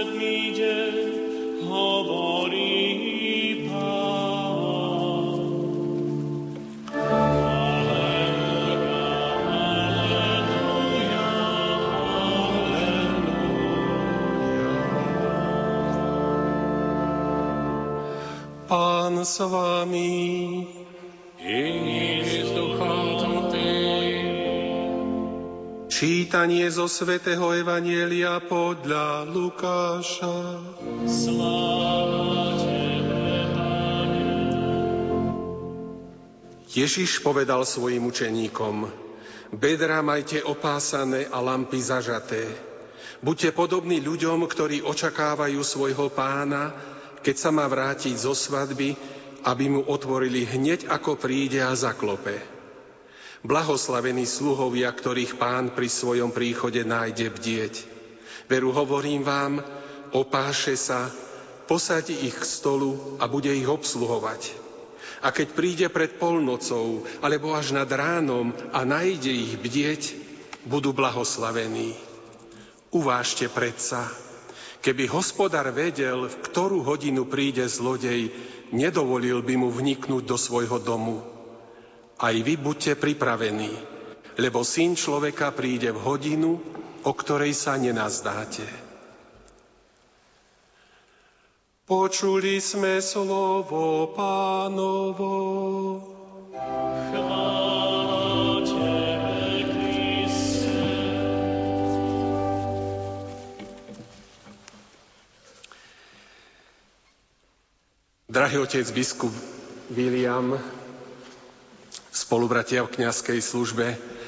[0.02, 0.94] Posledný deň,
[1.70, 3.02] hovorí
[19.22, 20.31] s vami.
[26.42, 30.58] Čítanie zo svätého Evanielia podľa Lukáša.
[31.06, 33.34] Sláva Tebe.
[36.66, 38.90] Ježiš povedal svojim učeníkom,
[39.54, 42.42] bedra majte opásané a lampy zažaté.
[43.22, 46.74] Buďte podobní ľuďom, ktorí očakávajú svojho pána,
[47.22, 48.98] keď sa má vrátiť zo svadby,
[49.46, 52.51] aby mu otvorili hneď ako príde a zaklope.
[53.42, 57.74] Blahoslavení sluhovia, ktorých pán pri svojom príchode nájde bdieť.
[58.46, 59.58] Veru hovorím vám,
[60.14, 61.10] opáše sa,
[61.66, 64.62] posadí ich k stolu a bude ich obsluhovať.
[65.26, 70.02] A keď príde pred polnocou alebo až nad ránom a nájde ich bdieť,
[70.70, 71.98] budú blahoslavení.
[72.94, 74.06] Uvážte predsa,
[74.86, 78.30] keby hospodár vedel, v ktorú hodinu príde zlodej,
[78.70, 81.41] nedovolil by mu vniknúť do svojho domu.
[82.22, 83.74] Aj vy buďte pripravení,
[84.38, 86.62] lebo syn človeka príde v hodinu,
[87.02, 88.62] o ktorej sa nenazdáte.
[91.82, 95.34] Počuli sme slovo pánovo.
[97.10, 99.32] Chvála Tebe.
[108.32, 109.28] Drahý otec biskup
[109.92, 110.56] William,
[112.12, 113.86] spolubratia v kňazskej službe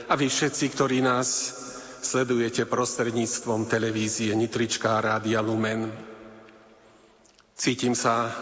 [0.08, 1.28] a vy všetci, ktorí nás
[2.00, 5.92] sledujete prostredníctvom televízie Nitrička a Rádia Lumen.
[7.52, 8.32] Cítim sa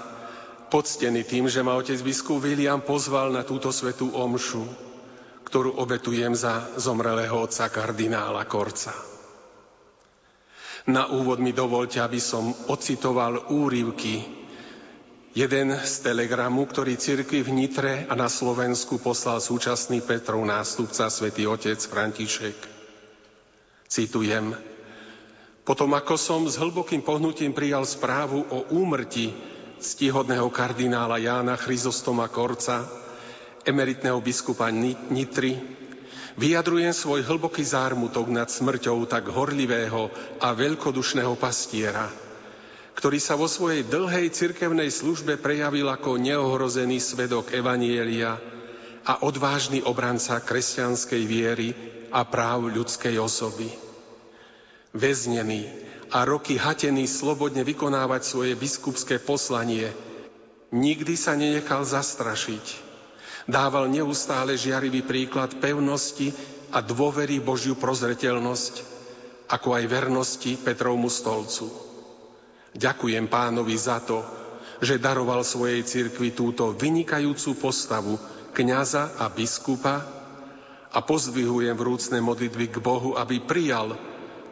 [0.70, 4.62] poctený tým, že ma otec biskup William pozval na túto svetú omšu,
[5.42, 8.94] ktorú obetujem za zomrelého otca kardinála Korca.
[10.90, 14.41] Na úvod mi dovolte, aby som ocitoval úryvky
[15.32, 21.48] Jeden z telegramu, ktorý cirkvi v Nitre a na Slovensku poslal súčasný Petrov nástupca, svätý
[21.48, 22.52] otec František.
[23.88, 24.52] Citujem.
[25.64, 29.32] Potom ako som s hlbokým pohnutím prijal správu o úmrti
[29.80, 32.84] ctihodného kardinála Jána Chryzostoma Korca,
[33.64, 34.68] emeritného biskupa
[35.08, 35.56] Nitry,
[36.36, 40.12] vyjadrujem svoj hlboký zármutok nad smrťou tak horlivého
[40.44, 42.12] a veľkodušného pastiera,
[42.92, 48.36] ktorý sa vo svojej dlhej cirkevnej službe prejavil ako neohrozený svedok Evanielia
[49.02, 51.68] a odvážny obranca kresťanskej viery
[52.12, 53.66] a práv ľudskej osoby.
[54.92, 55.66] Väznený
[56.12, 59.88] a roky hatený slobodne vykonávať svoje biskupské poslanie,
[60.68, 62.92] nikdy sa nenechal zastrašiť.
[63.48, 66.30] Dával neustále žiarivý príklad pevnosti
[66.70, 68.74] a dôvery Božiu prozreteľnosť,
[69.50, 71.91] ako aj vernosti Petrovmu stolcu.
[72.72, 74.24] Ďakujem pánovi za to,
[74.80, 78.16] že daroval svojej cirkvi túto vynikajúcu postavu
[78.56, 80.02] kňaza a biskupa
[80.92, 83.96] a pozdvihujem vrúcne modlitby k Bohu, aby prijal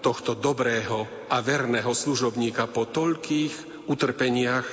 [0.01, 4.69] tohto dobrého a verného služobníka po toľkých utrpeniach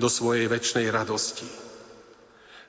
[0.00, 1.69] do svojej väčšnej radosti.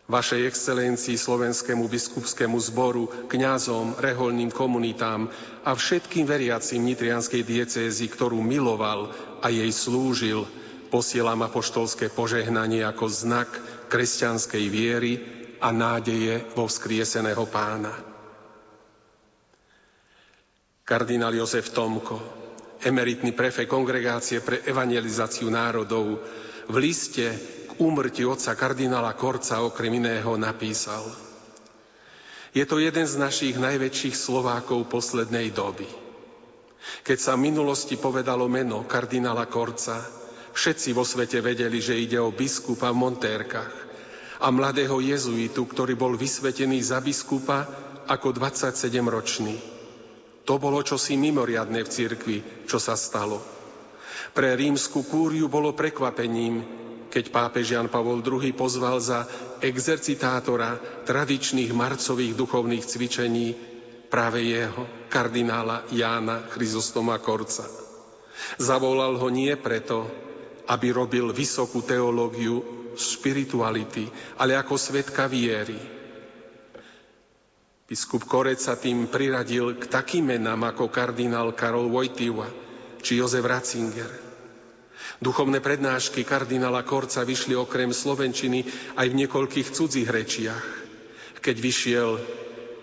[0.09, 5.29] Vašej excelencii slovenskému biskupskému zboru, kňazom, reholným komunitám
[5.61, 10.43] a všetkým veriacim nitrianskej diecézy, ktorú miloval a jej slúžil,
[10.91, 13.47] posielam apoštolské požehnanie ako znak
[13.87, 15.13] kresťanskej viery
[15.63, 17.93] a nádeje vo vzkrieseného pána.
[20.83, 22.19] Kardinál Jozef Tomko,
[22.83, 26.19] emeritný prefe kongregácie pre evangelizáciu národov,
[26.67, 27.31] v liste
[27.81, 31.01] úmrti otca kardinála Korca okrem iného napísal
[32.53, 35.89] Je to jeden z našich najväčších Slovákov poslednej doby.
[37.01, 39.97] Keď sa v minulosti povedalo meno kardinála Korca,
[40.53, 43.73] všetci vo svete vedeli, že ide o biskupa v Montérkach
[44.41, 47.65] a mladého jezuitu, ktorý bol vysvetený za biskupa
[48.09, 49.55] ako 27-ročný.
[50.43, 53.39] To bolo čosi mimoriadne v cirkvi, čo sa stalo.
[54.33, 59.27] Pre rímsku kúriu bolo prekvapením, keď pápež Jan Pavol II pozval za
[59.59, 63.47] exercitátora tradičných marcových duchovných cvičení
[64.07, 67.67] práve jeho, kardinála Jána Chryzostoma Korca.
[68.55, 70.07] Zavolal ho nie preto,
[70.71, 72.63] aby robil vysokú teológiu
[72.95, 74.07] spirituality,
[74.39, 75.79] ale ako svetka viery.
[77.91, 82.47] Biskup Korec sa tým priradil k takým menám ako kardinál Karol Vojtiva
[83.03, 84.30] či Jozef Ratzinger.
[85.21, 88.65] Duchovné prednášky kardinála Korca vyšli okrem slovenčiny
[88.97, 90.65] aj v niekoľkých cudzích rečiach.
[91.37, 92.09] Keď vyšiel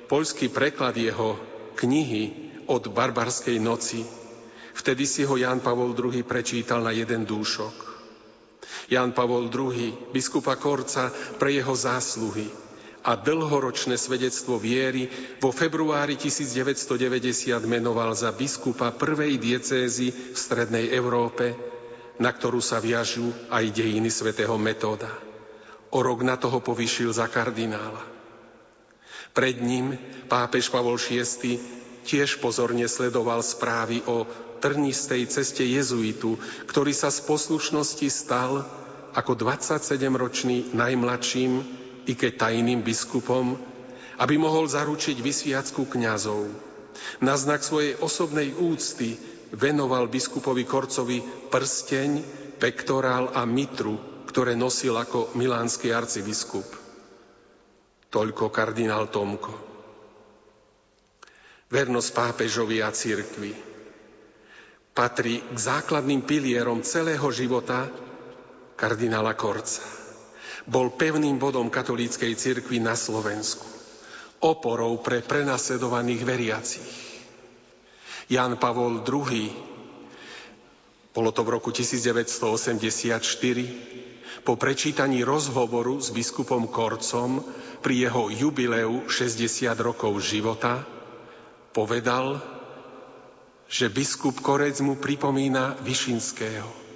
[0.07, 1.35] poľský preklad jeho
[1.75, 4.07] knihy od barbarskej noci,
[4.71, 7.75] vtedy si ho Jan Pavol II prečítal na jeden dúšok.
[8.87, 11.11] Jan Pavol II, biskupa Korca,
[11.43, 12.47] pre jeho zásluhy
[13.03, 15.11] a dlhoročné svedectvo viery
[15.43, 16.87] vo februári 1990
[17.67, 21.78] menoval za biskupa prvej diecézy v Strednej Európe,
[22.19, 25.11] na ktorú sa viažú aj dejiny svätého Metóda.
[25.89, 28.03] O rok na toho povýšil za kardinála.
[29.33, 29.95] Pred ním
[30.27, 31.25] pápež Pavol VI
[32.03, 34.27] tiež pozorne sledoval správy o
[34.59, 36.35] trnistej ceste jezuitu,
[36.67, 38.67] ktorý sa z poslušnosti stal
[39.15, 41.53] ako 27-ročný najmladším,
[42.09, 43.61] i keď tajným biskupom,
[44.19, 46.49] aby mohol zaručiť vysviacku kňazov.
[47.23, 49.21] Na znak svojej osobnej úcty
[49.55, 52.11] venoval biskupovi Korcovi prsteň,
[52.59, 56.67] pektorál a mitru, ktoré nosil ako milánsky arcibiskup.
[58.09, 59.55] Toľko kardinál Tomko.
[61.69, 63.53] Vernosť pápežovi a cirkvi
[64.99, 67.87] patrí k základným pilierom celého života
[68.75, 69.87] kardinála Korca.
[70.67, 73.63] Bol pevným bodom katolíckej cirkvi na Slovensku.
[74.43, 77.08] Oporou pre prenasledovaných veriacich.
[78.29, 79.49] Jan Pavol II,
[81.17, 87.41] bolo to v roku 1984, po prečítaní rozhovoru s biskupom Korcom
[87.81, 90.85] pri jeho jubileu 60 rokov života,
[91.73, 92.41] povedal,
[93.69, 96.89] že biskup Korec mu pripomína Vyšinského.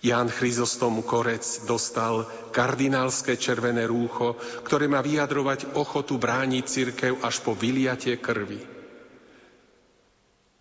[0.00, 2.24] Ján Chryzostom Korec dostal
[2.56, 4.32] kardinálske červené rúcho,
[4.64, 8.69] ktoré má vyjadrovať ochotu brániť cirkev až po vyliatie krvi.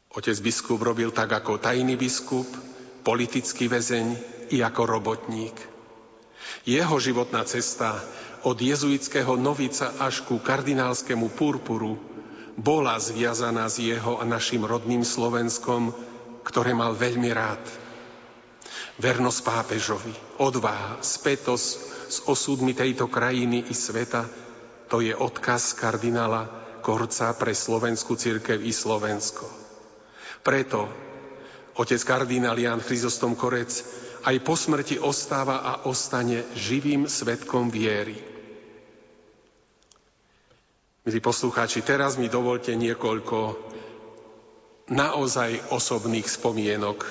[0.09, 2.49] Otec biskup robil tak ako tajný biskup,
[3.05, 4.07] politický väzeň
[4.49, 5.53] i ako robotník.
[6.65, 8.01] Jeho životná cesta
[8.41, 12.01] od jezuitského novica až ku kardinálskému purpuru
[12.57, 15.93] bola zviazaná s jeho a našim rodným Slovenskom,
[16.41, 17.61] ktoré mal veľmi rád.
[18.97, 21.67] Vernosť pápežovi, odvaha, spätosť
[22.09, 24.25] s osudmi tejto krajiny i sveta,
[24.89, 26.49] to je odkaz kardinála
[26.81, 29.68] Korca pre slovenskú církev i Slovensko.
[30.39, 30.87] Preto
[31.79, 33.71] otec kardinál Jan Chryzostom Korec
[34.23, 38.19] aj po smrti ostáva a ostane živým svetkom viery.
[41.07, 43.55] Milí poslucháči, teraz mi dovolte niekoľko
[44.91, 47.07] naozaj osobných spomienok,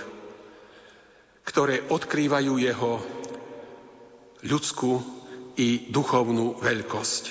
[1.49, 3.01] ktoré odkrývajú jeho
[4.45, 5.01] ľudskú
[5.59, 7.24] i duchovnú veľkosť.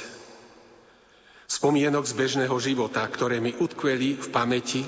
[1.48, 4.84] Spomienok z bežného života, ktoré mi utkveli v pamäti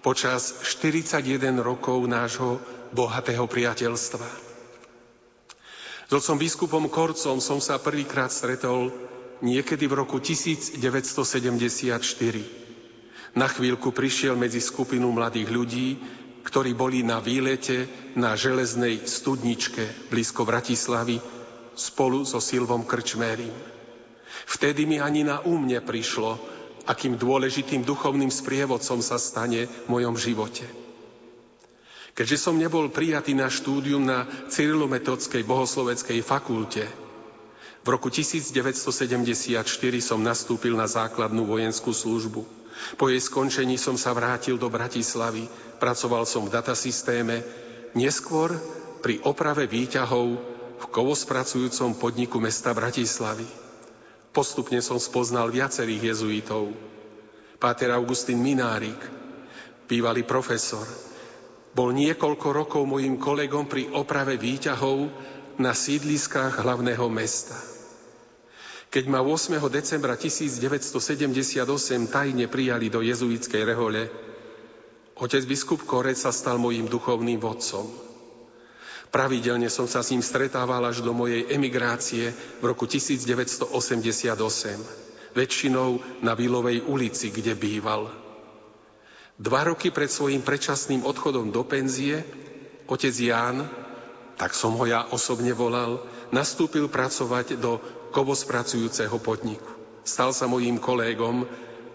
[0.00, 2.60] počas 41 rokov nášho
[2.96, 4.26] bohatého priateľstva.
[6.10, 8.90] S otcom biskupom Korcom som sa prvýkrát stretol
[9.44, 10.82] niekedy v roku 1974.
[13.30, 15.88] Na chvíľku prišiel medzi skupinu mladých ľudí,
[16.42, 17.86] ktorí boli na výlete
[18.18, 21.22] na železnej studničke blízko Bratislavy
[21.78, 23.54] spolu so Silvom Krčmérim.
[24.50, 26.42] Vtedy mi ani na úmne prišlo,
[26.90, 30.66] akým dôležitým duchovným sprievodcom sa stane v mojom živote.
[32.18, 36.90] Keďže som nebol prijatý na štúdium na Cyrilometodskej bohosloveckej fakulte,
[37.80, 39.64] v roku 1974
[40.04, 42.44] som nastúpil na základnú vojenskú službu.
[43.00, 45.48] Po jej skončení som sa vrátil do Bratislavy,
[45.80, 47.40] pracoval som v datasystéme,
[47.96, 48.52] neskôr
[49.00, 50.26] pri oprave výťahov
[50.76, 53.69] v kovospracujúcom podniku mesta Bratislavy.
[54.30, 56.70] Postupne som spoznal viacerých jezuitov.
[57.58, 58.98] Páter Augustín Minárik,
[59.90, 60.86] bývalý profesor,
[61.74, 65.10] bol niekoľko rokov mojim kolegom pri oprave výťahov
[65.58, 67.58] na sídliskách hlavného mesta.
[68.90, 69.58] Keď ma 8.
[69.70, 71.62] decembra 1978
[72.10, 74.10] tajne prijali do jezuitskej rehole,
[75.14, 78.09] otec biskup Korec sa stal mojim duchovným vodcom.
[79.10, 82.30] Pravidelne som sa s ním stretával až do mojej emigrácie
[82.62, 83.74] v roku 1988,
[85.34, 88.10] väčšinou na Vilovej ulici, kde býval.
[89.40, 92.22] Dva roky pred svojim predčasným odchodom do penzie
[92.86, 93.66] otec Ján
[94.40, 96.00] tak som ho ja osobne volal,
[96.32, 97.76] nastúpil pracovať do
[98.08, 99.68] kovospracujúceho podniku.
[100.00, 101.44] Stal sa mojím kolégom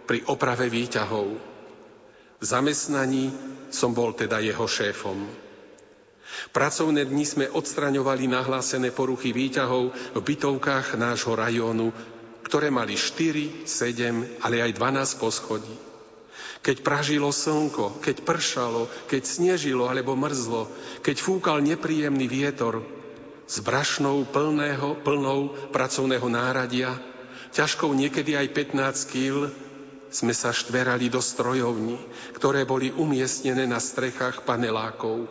[0.06, 1.42] pri oprave výťahov.
[2.38, 3.34] V zamestnaní
[3.74, 5.26] som bol teda jeho šéfom.
[6.52, 11.92] Pracovné dni sme odstraňovali nahlásené poruchy výťahov v bytovkách nášho rajónu,
[12.46, 15.76] ktoré mali 4, 7, ale aj 12 poschodí.
[16.66, 20.66] Keď pražilo slnko, keď pršalo, keď snežilo alebo mrzlo,
[21.06, 22.82] keď fúkal nepríjemný vietor,
[23.46, 26.98] s brašnou plného, plnou pracovného náradia,
[27.54, 29.54] ťažkou niekedy aj 15 kg,
[30.10, 32.00] sme sa štverali do strojovní,
[32.34, 35.28] ktoré boli umiestnené na strechách panelákov.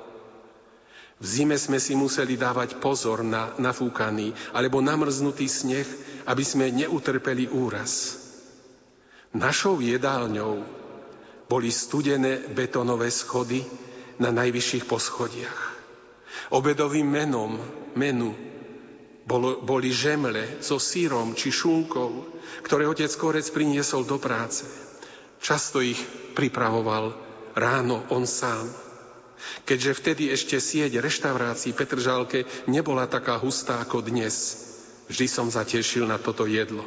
[1.22, 5.86] V zime sme si museli dávať pozor na nafúkaný alebo namrznutý sneh,
[6.26, 8.18] aby sme neutrpeli úraz.
[9.34, 10.62] Našou jedálňou
[11.50, 13.62] boli studené betónové schody
[14.18, 15.60] na najvyšších poschodiach.
[16.54, 17.58] Obedovým menom,
[17.98, 18.34] menu
[19.24, 22.26] bolo, boli žemle so sírom či šunkou,
[22.62, 24.68] ktoré otec Korec priniesol do práce.
[25.40, 25.98] Často ich
[26.36, 27.16] pripravoval
[27.56, 28.83] ráno on sám.
[29.64, 34.60] Keďže vtedy ešte sieť reštaurácií Petržalke nebola taká hustá ako dnes,
[35.08, 36.84] vždy som zatešil na toto jedlo.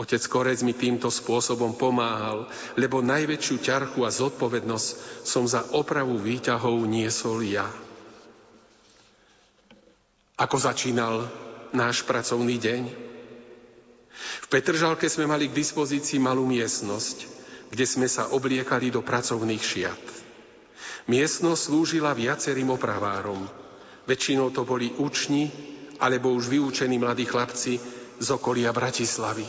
[0.00, 2.48] Otec Korec mi týmto spôsobom pomáhal,
[2.80, 4.88] lebo najväčšiu ťarchu a zodpovednosť
[5.20, 7.68] som za opravu výťahov niesol ja.
[10.40, 11.28] Ako začínal
[11.76, 12.82] náš pracovný deň?
[14.42, 17.28] V Petržalke sme mali k dispozícii malú miestnosť,
[17.68, 20.21] kde sme sa obliekali do pracovných šiat.
[21.10, 23.42] Miestnosť slúžila viacerým opravárom.
[24.06, 25.50] Väčšinou to boli učni
[26.02, 27.78] alebo už vyučení mladí chlapci
[28.18, 29.46] z okolia Bratislavy.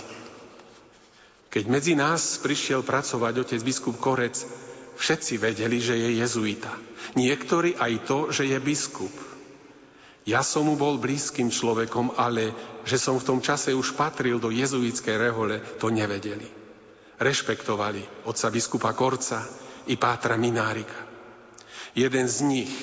[1.54, 4.34] Keď medzi nás prišiel pracovať otec biskup Korec,
[4.98, 6.74] všetci vedeli, že je jezuita.
[7.14, 9.14] Niektorí aj to, že je biskup.
[10.26, 12.56] Ja som mu bol blízkym človekom, ale
[12.88, 16.48] že som v tom čase už patril do jezuitskej rehole, to nevedeli.
[17.22, 19.46] Rešpektovali otca biskupa Korca
[19.92, 21.13] i pátra Minárika.
[21.94, 22.74] Jeden z nich,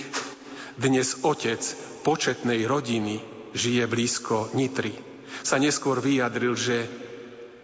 [0.78, 1.58] dnes otec
[2.06, 3.18] početnej rodiny,
[3.58, 4.94] žije blízko Nitry,
[5.42, 6.86] sa neskôr vyjadril, že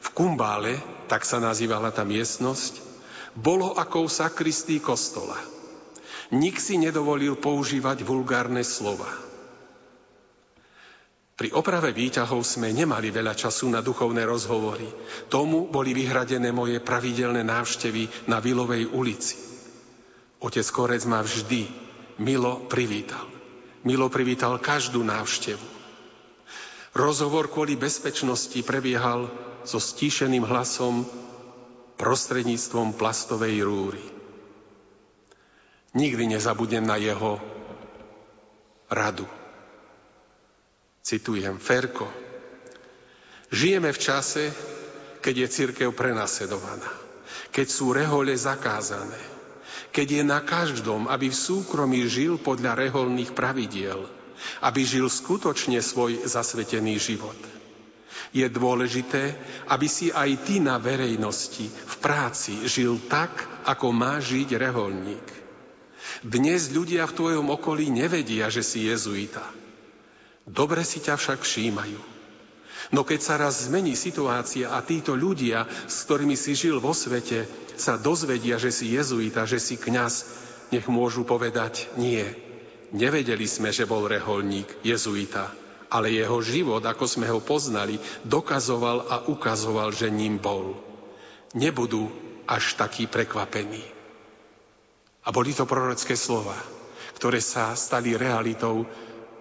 [0.03, 2.83] v Kumbále tak sa nazývala tá miestnosť,
[3.39, 5.39] bolo ako sakristí kostola.
[6.35, 9.07] Nik si nedovolil používať vulgárne slova.
[11.39, 14.91] Pri oprave výťahov sme nemali veľa času na duchovné rozhovory.
[15.31, 19.56] Tomu boli vyhradené moje pravidelné návštevy na Vilovej ulici.
[20.47, 21.67] Otec Korec ma vždy
[22.23, 23.27] milo privítal.
[23.83, 25.67] Milo privítal každú návštevu.
[26.95, 29.27] Rozhovor kvôli bezpečnosti prebiehal
[29.67, 31.03] so stíšeným hlasom
[31.99, 34.05] prostredníctvom plastovej rúry.
[35.99, 37.43] Nikdy nezabudnem na jeho
[38.87, 39.27] radu.
[41.03, 42.07] Citujem Ferko.
[43.51, 44.55] Žijeme v čase,
[45.27, 46.91] keď je církev prenasledovaná,
[47.51, 49.36] keď sú rehole zakázané,
[49.91, 54.07] keď je na každom, aby v súkromí žil podľa reholných pravidiel,
[54.63, 57.39] aby žil skutočne svoj zasvetený život–
[58.37, 59.33] je dôležité,
[59.71, 63.33] aby si aj ty na verejnosti, v práci žil tak,
[63.65, 65.27] ako má žiť reholník.
[66.21, 69.43] Dnes ľudia v tvojom okolí nevedia, že si jezuita.
[70.47, 72.16] Dobre si ťa však všímajú.
[72.95, 77.47] No keď sa raz zmení situácia a títo ľudia, s ktorými si žil vo svete,
[77.75, 80.15] sa dozvedia, že si jezuita, že si kňaz,
[80.71, 82.23] nech môžu povedať nie.
[82.95, 89.17] Nevedeli sme, že bol reholník, jezuita ale jeho život, ako sme ho poznali, dokazoval a
[89.31, 90.75] ukazoval, že ním bol.
[91.55, 92.11] Nebudú
[92.47, 93.83] až takí prekvapení.
[95.27, 96.55] A boli to prorocké slova,
[97.19, 98.87] ktoré sa stali realitou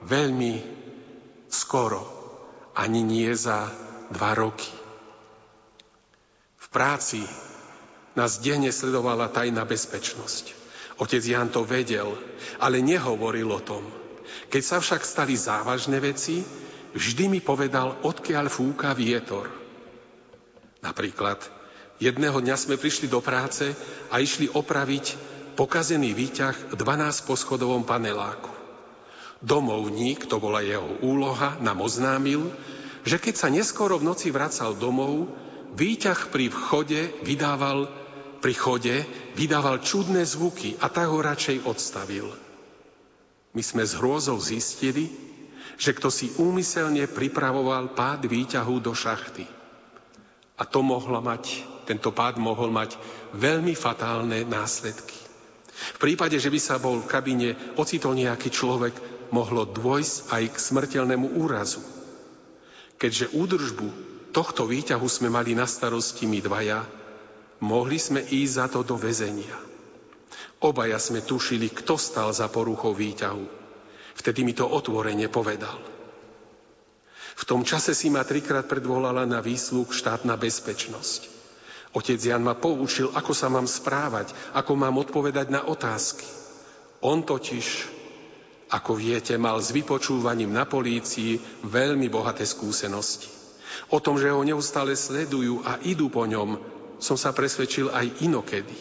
[0.05, 0.53] veľmi
[1.49, 2.01] skoro,
[2.75, 3.71] ani nie za
[4.11, 4.69] dva roky.
[6.59, 7.23] V práci
[8.19, 10.51] nás denne sledovala tajná bezpečnosť.
[10.95, 12.15] Otec Jan to vedel,
[12.59, 13.83] ale nehovoril o tom.
[14.47, 16.39] Keď sa však stali závažné veci,
[16.95, 19.51] vždy mi povedal, odkiaľ fúka vietor.
[20.79, 21.43] Napríklad,
[21.99, 23.75] jedného dňa sme prišli do práce
[24.07, 25.19] a išli opraviť
[25.59, 28.54] pokazený výťah v 12 poschodovom paneláku.
[29.43, 32.51] Domovník, to bola jeho úloha, nám oznámil,
[33.03, 35.29] že keď sa neskoro v noci vracal domov,
[35.75, 38.05] výťah pri vchode vydával
[38.45, 38.95] pri chode
[39.33, 42.29] vydával čudné zvuky a tak ho radšej odstavil.
[43.57, 45.09] My sme s hrôzou zistili,
[45.81, 49.49] že kto si úmyselne pripravoval pád výťahu do šachty.
[50.61, 53.01] A to mohlo mať, tento pád mohol mať
[53.33, 55.17] veľmi fatálne následky.
[55.75, 57.49] V prípade, že by sa bol v kabine
[57.81, 58.93] ocitol nejaký človek,
[59.31, 61.81] mohlo dôjsť aj k smrteľnému úrazu.
[62.99, 63.87] Keďže údržbu
[64.35, 66.83] tohto výťahu sme mali na starosti my dvaja,
[67.63, 69.55] mohli sme ísť za to do väzenia.
[70.59, 73.45] Obaja sme tušili, kto stal za poruchou výťahu.
[74.15, 75.75] Vtedy mi to otvorene povedal.
[77.35, 81.35] V tom čase si ma trikrát predvolala na výsluh štátna bezpečnosť.
[81.95, 86.27] Otec Jan ma poučil, ako sa mám správať, ako mám odpovedať na otázky.
[87.03, 87.94] On totiž,
[88.69, 93.29] ako viete, mal s vypočúvaním na polícii veľmi bohaté skúsenosti.
[93.93, 96.57] O tom, že ho neustále sledujú a idú po ňom,
[96.97, 98.77] som sa presvedčil aj inokedy.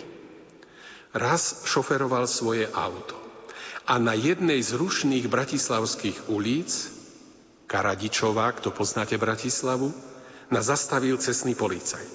[1.12, 3.24] Raz šoferoval svoje auto
[3.84, 6.72] a na jednej z rušných bratislavských ulic,
[7.68, 9.92] Karadičová, kto poznáte Bratislavu,
[10.48, 12.12] nás zastavil cestný policajt.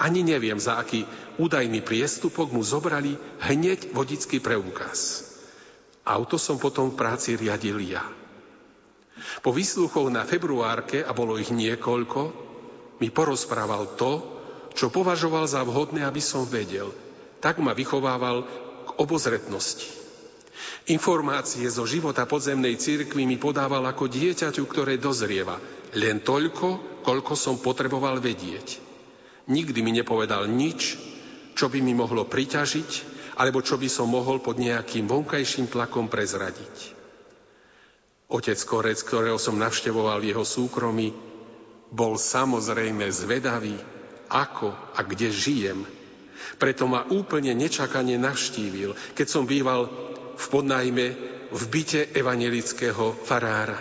[0.00, 1.04] Ani neviem, za aký
[1.36, 5.29] údajný priestupok mu zobrali hneď vodický preukaz.
[6.06, 8.04] Auto som potom v práci riadil ja.
[9.44, 12.20] Po výsluchoch na februárke, a bolo ich niekoľko,
[13.00, 14.24] mi porozprával to,
[14.72, 16.92] čo považoval za vhodné, aby som vedel.
[17.40, 18.44] Tak ma vychovával
[18.86, 20.00] k obozretnosti.
[20.88, 25.60] Informácie zo života podzemnej cirkvi mi podával ako dieťaťu, ktoré dozrieva.
[25.92, 28.80] Len toľko, koľko som potreboval vedieť.
[29.50, 30.96] Nikdy mi nepovedal nič,
[31.58, 36.92] čo by mi mohlo priťažiť, alebo čo by som mohol pod nejakým vonkajším tlakom prezradiť.
[38.28, 41.16] Otec Korec, ktorého som navštevoval jeho súkromí,
[41.88, 43.74] bol samozrejme zvedavý,
[44.28, 45.88] ako a kde žijem.
[46.60, 49.88] Preto ma úplne nečakane navštívil, keď som býval
[50.36, 51.06] v podnajme
[51.50, 53.80] v byte evangelického farára.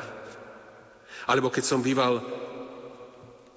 [1.30, 2.24] Alebo keď som býval,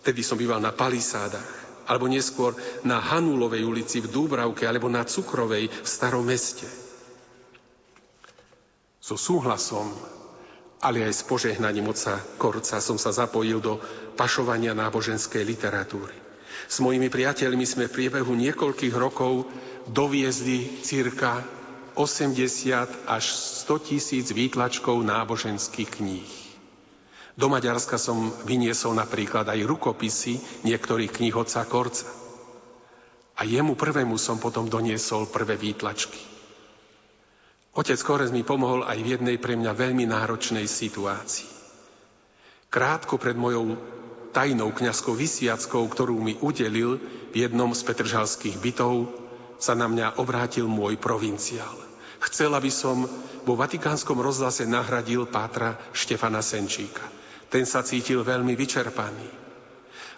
[0.05, 1.62] tedy som býval na palisádach,
[1.93, 2.57] alebo neskôr
[2.89, 6.65] na Hanulovej ulici v Dúbravke, alebo na Cukrovej v Starom meste.
[9.05, 9.93] So súhlasom
[10.83, 13.79] ale aj s požehnaním oca Korca som sa zapojil do
[14.19, 16.15] pašovania náboženskej literatúry.
[16.67, 19.47] S mojimi priateľmi sme v priebehu niekoľkých rokov
[19.87, 21.39] doviezli cirka
[21.95, 23.25] 80 až
[23.67, 26.52] 100 tisíc výtlačkov náboženských kníh.
[27.33, 32.09] Do Maďarska som vyniesol napríklad aj rukopisy niektorých kníh oca Korca.
[33.41, 36.21] A jemu prvému som potom doniesol prvé výtlačky.
[37.73, 41.49] Otec Korec mi pomohol aj v jednej pre mňa veľmi náročnej situácii.
[42.69, 43.81] Krátko pred mojou
[44.37, 47.01] tajnou kňazskou vysiackou, ktorú mi udelil
[47.33, 49.09] v jednom z petržalských bytov,
[49.57, 51.81] sa na mňa obrátil môj provinciál.
[52.29, 53.09] Chcel, aby som
[53.49, 57.22] vo Vatikánskom rozhlase nahradil pátra Štefana Senčíka.
[57.53, 59.29] Ten sa cítil veľmi vyčerpaný.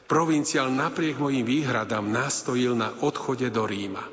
[0.06, 4.06] Provinciál napriek mojim výhradám nastojil na odchode do Ríma.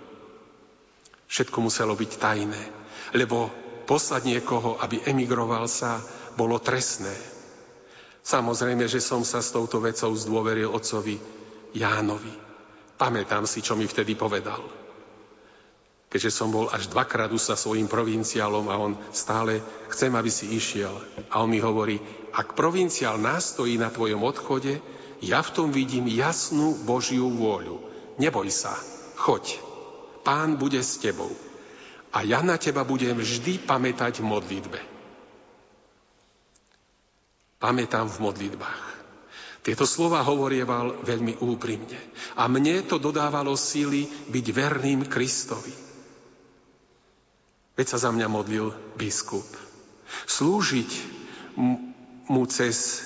[1.30, 3.52] Všetko muselo byť tajné lebo
[3.88, 6.00] poslať niekoho, aby emigroval sa,
[6.40, 7.12] bolo trestné.
[8.24, 11.20] Samozrejme, že som sa s touto vecou zdôveril otcovi
[11.76, 12.32] Jánovi.
[12.96, 14.81] Pamätám si, čo mi vtedy povedal.
[16.12, 19.64] Keďže som bol až dvakrát už sa svojim provinciálom a on stále,
[19.95, 20.91] chcem, aby si išiel.
[21.32, 22.03] A on mi hovorí,
[22.36, 24.84] ak provinciál nastojí na tvojom odchode,
[25.24, 27.80] ja v tom vidím jasnú Božiu vôľu.
[28.20, 28.76] Neboj sa,
[29.16, 29.64] choď.
[30.28, 31.32] Pán bude s tebou
[32.12, 34.80] a ja na teba budem vždy pamätať v modlitbe.
[37.55, 38.84] Pamätám v modlitbách.
[39.62, 41.97] Tieto slova hovorieval veľmi úprimne.
[42.36, 45.91] A mne to dodávalo síly byť verným Kristovi.
[47.82, 49.42] Veď sa za mňa modlil biskup.
[50.30, 50.92] Slúžiť
[52.30, 53.02] mu cez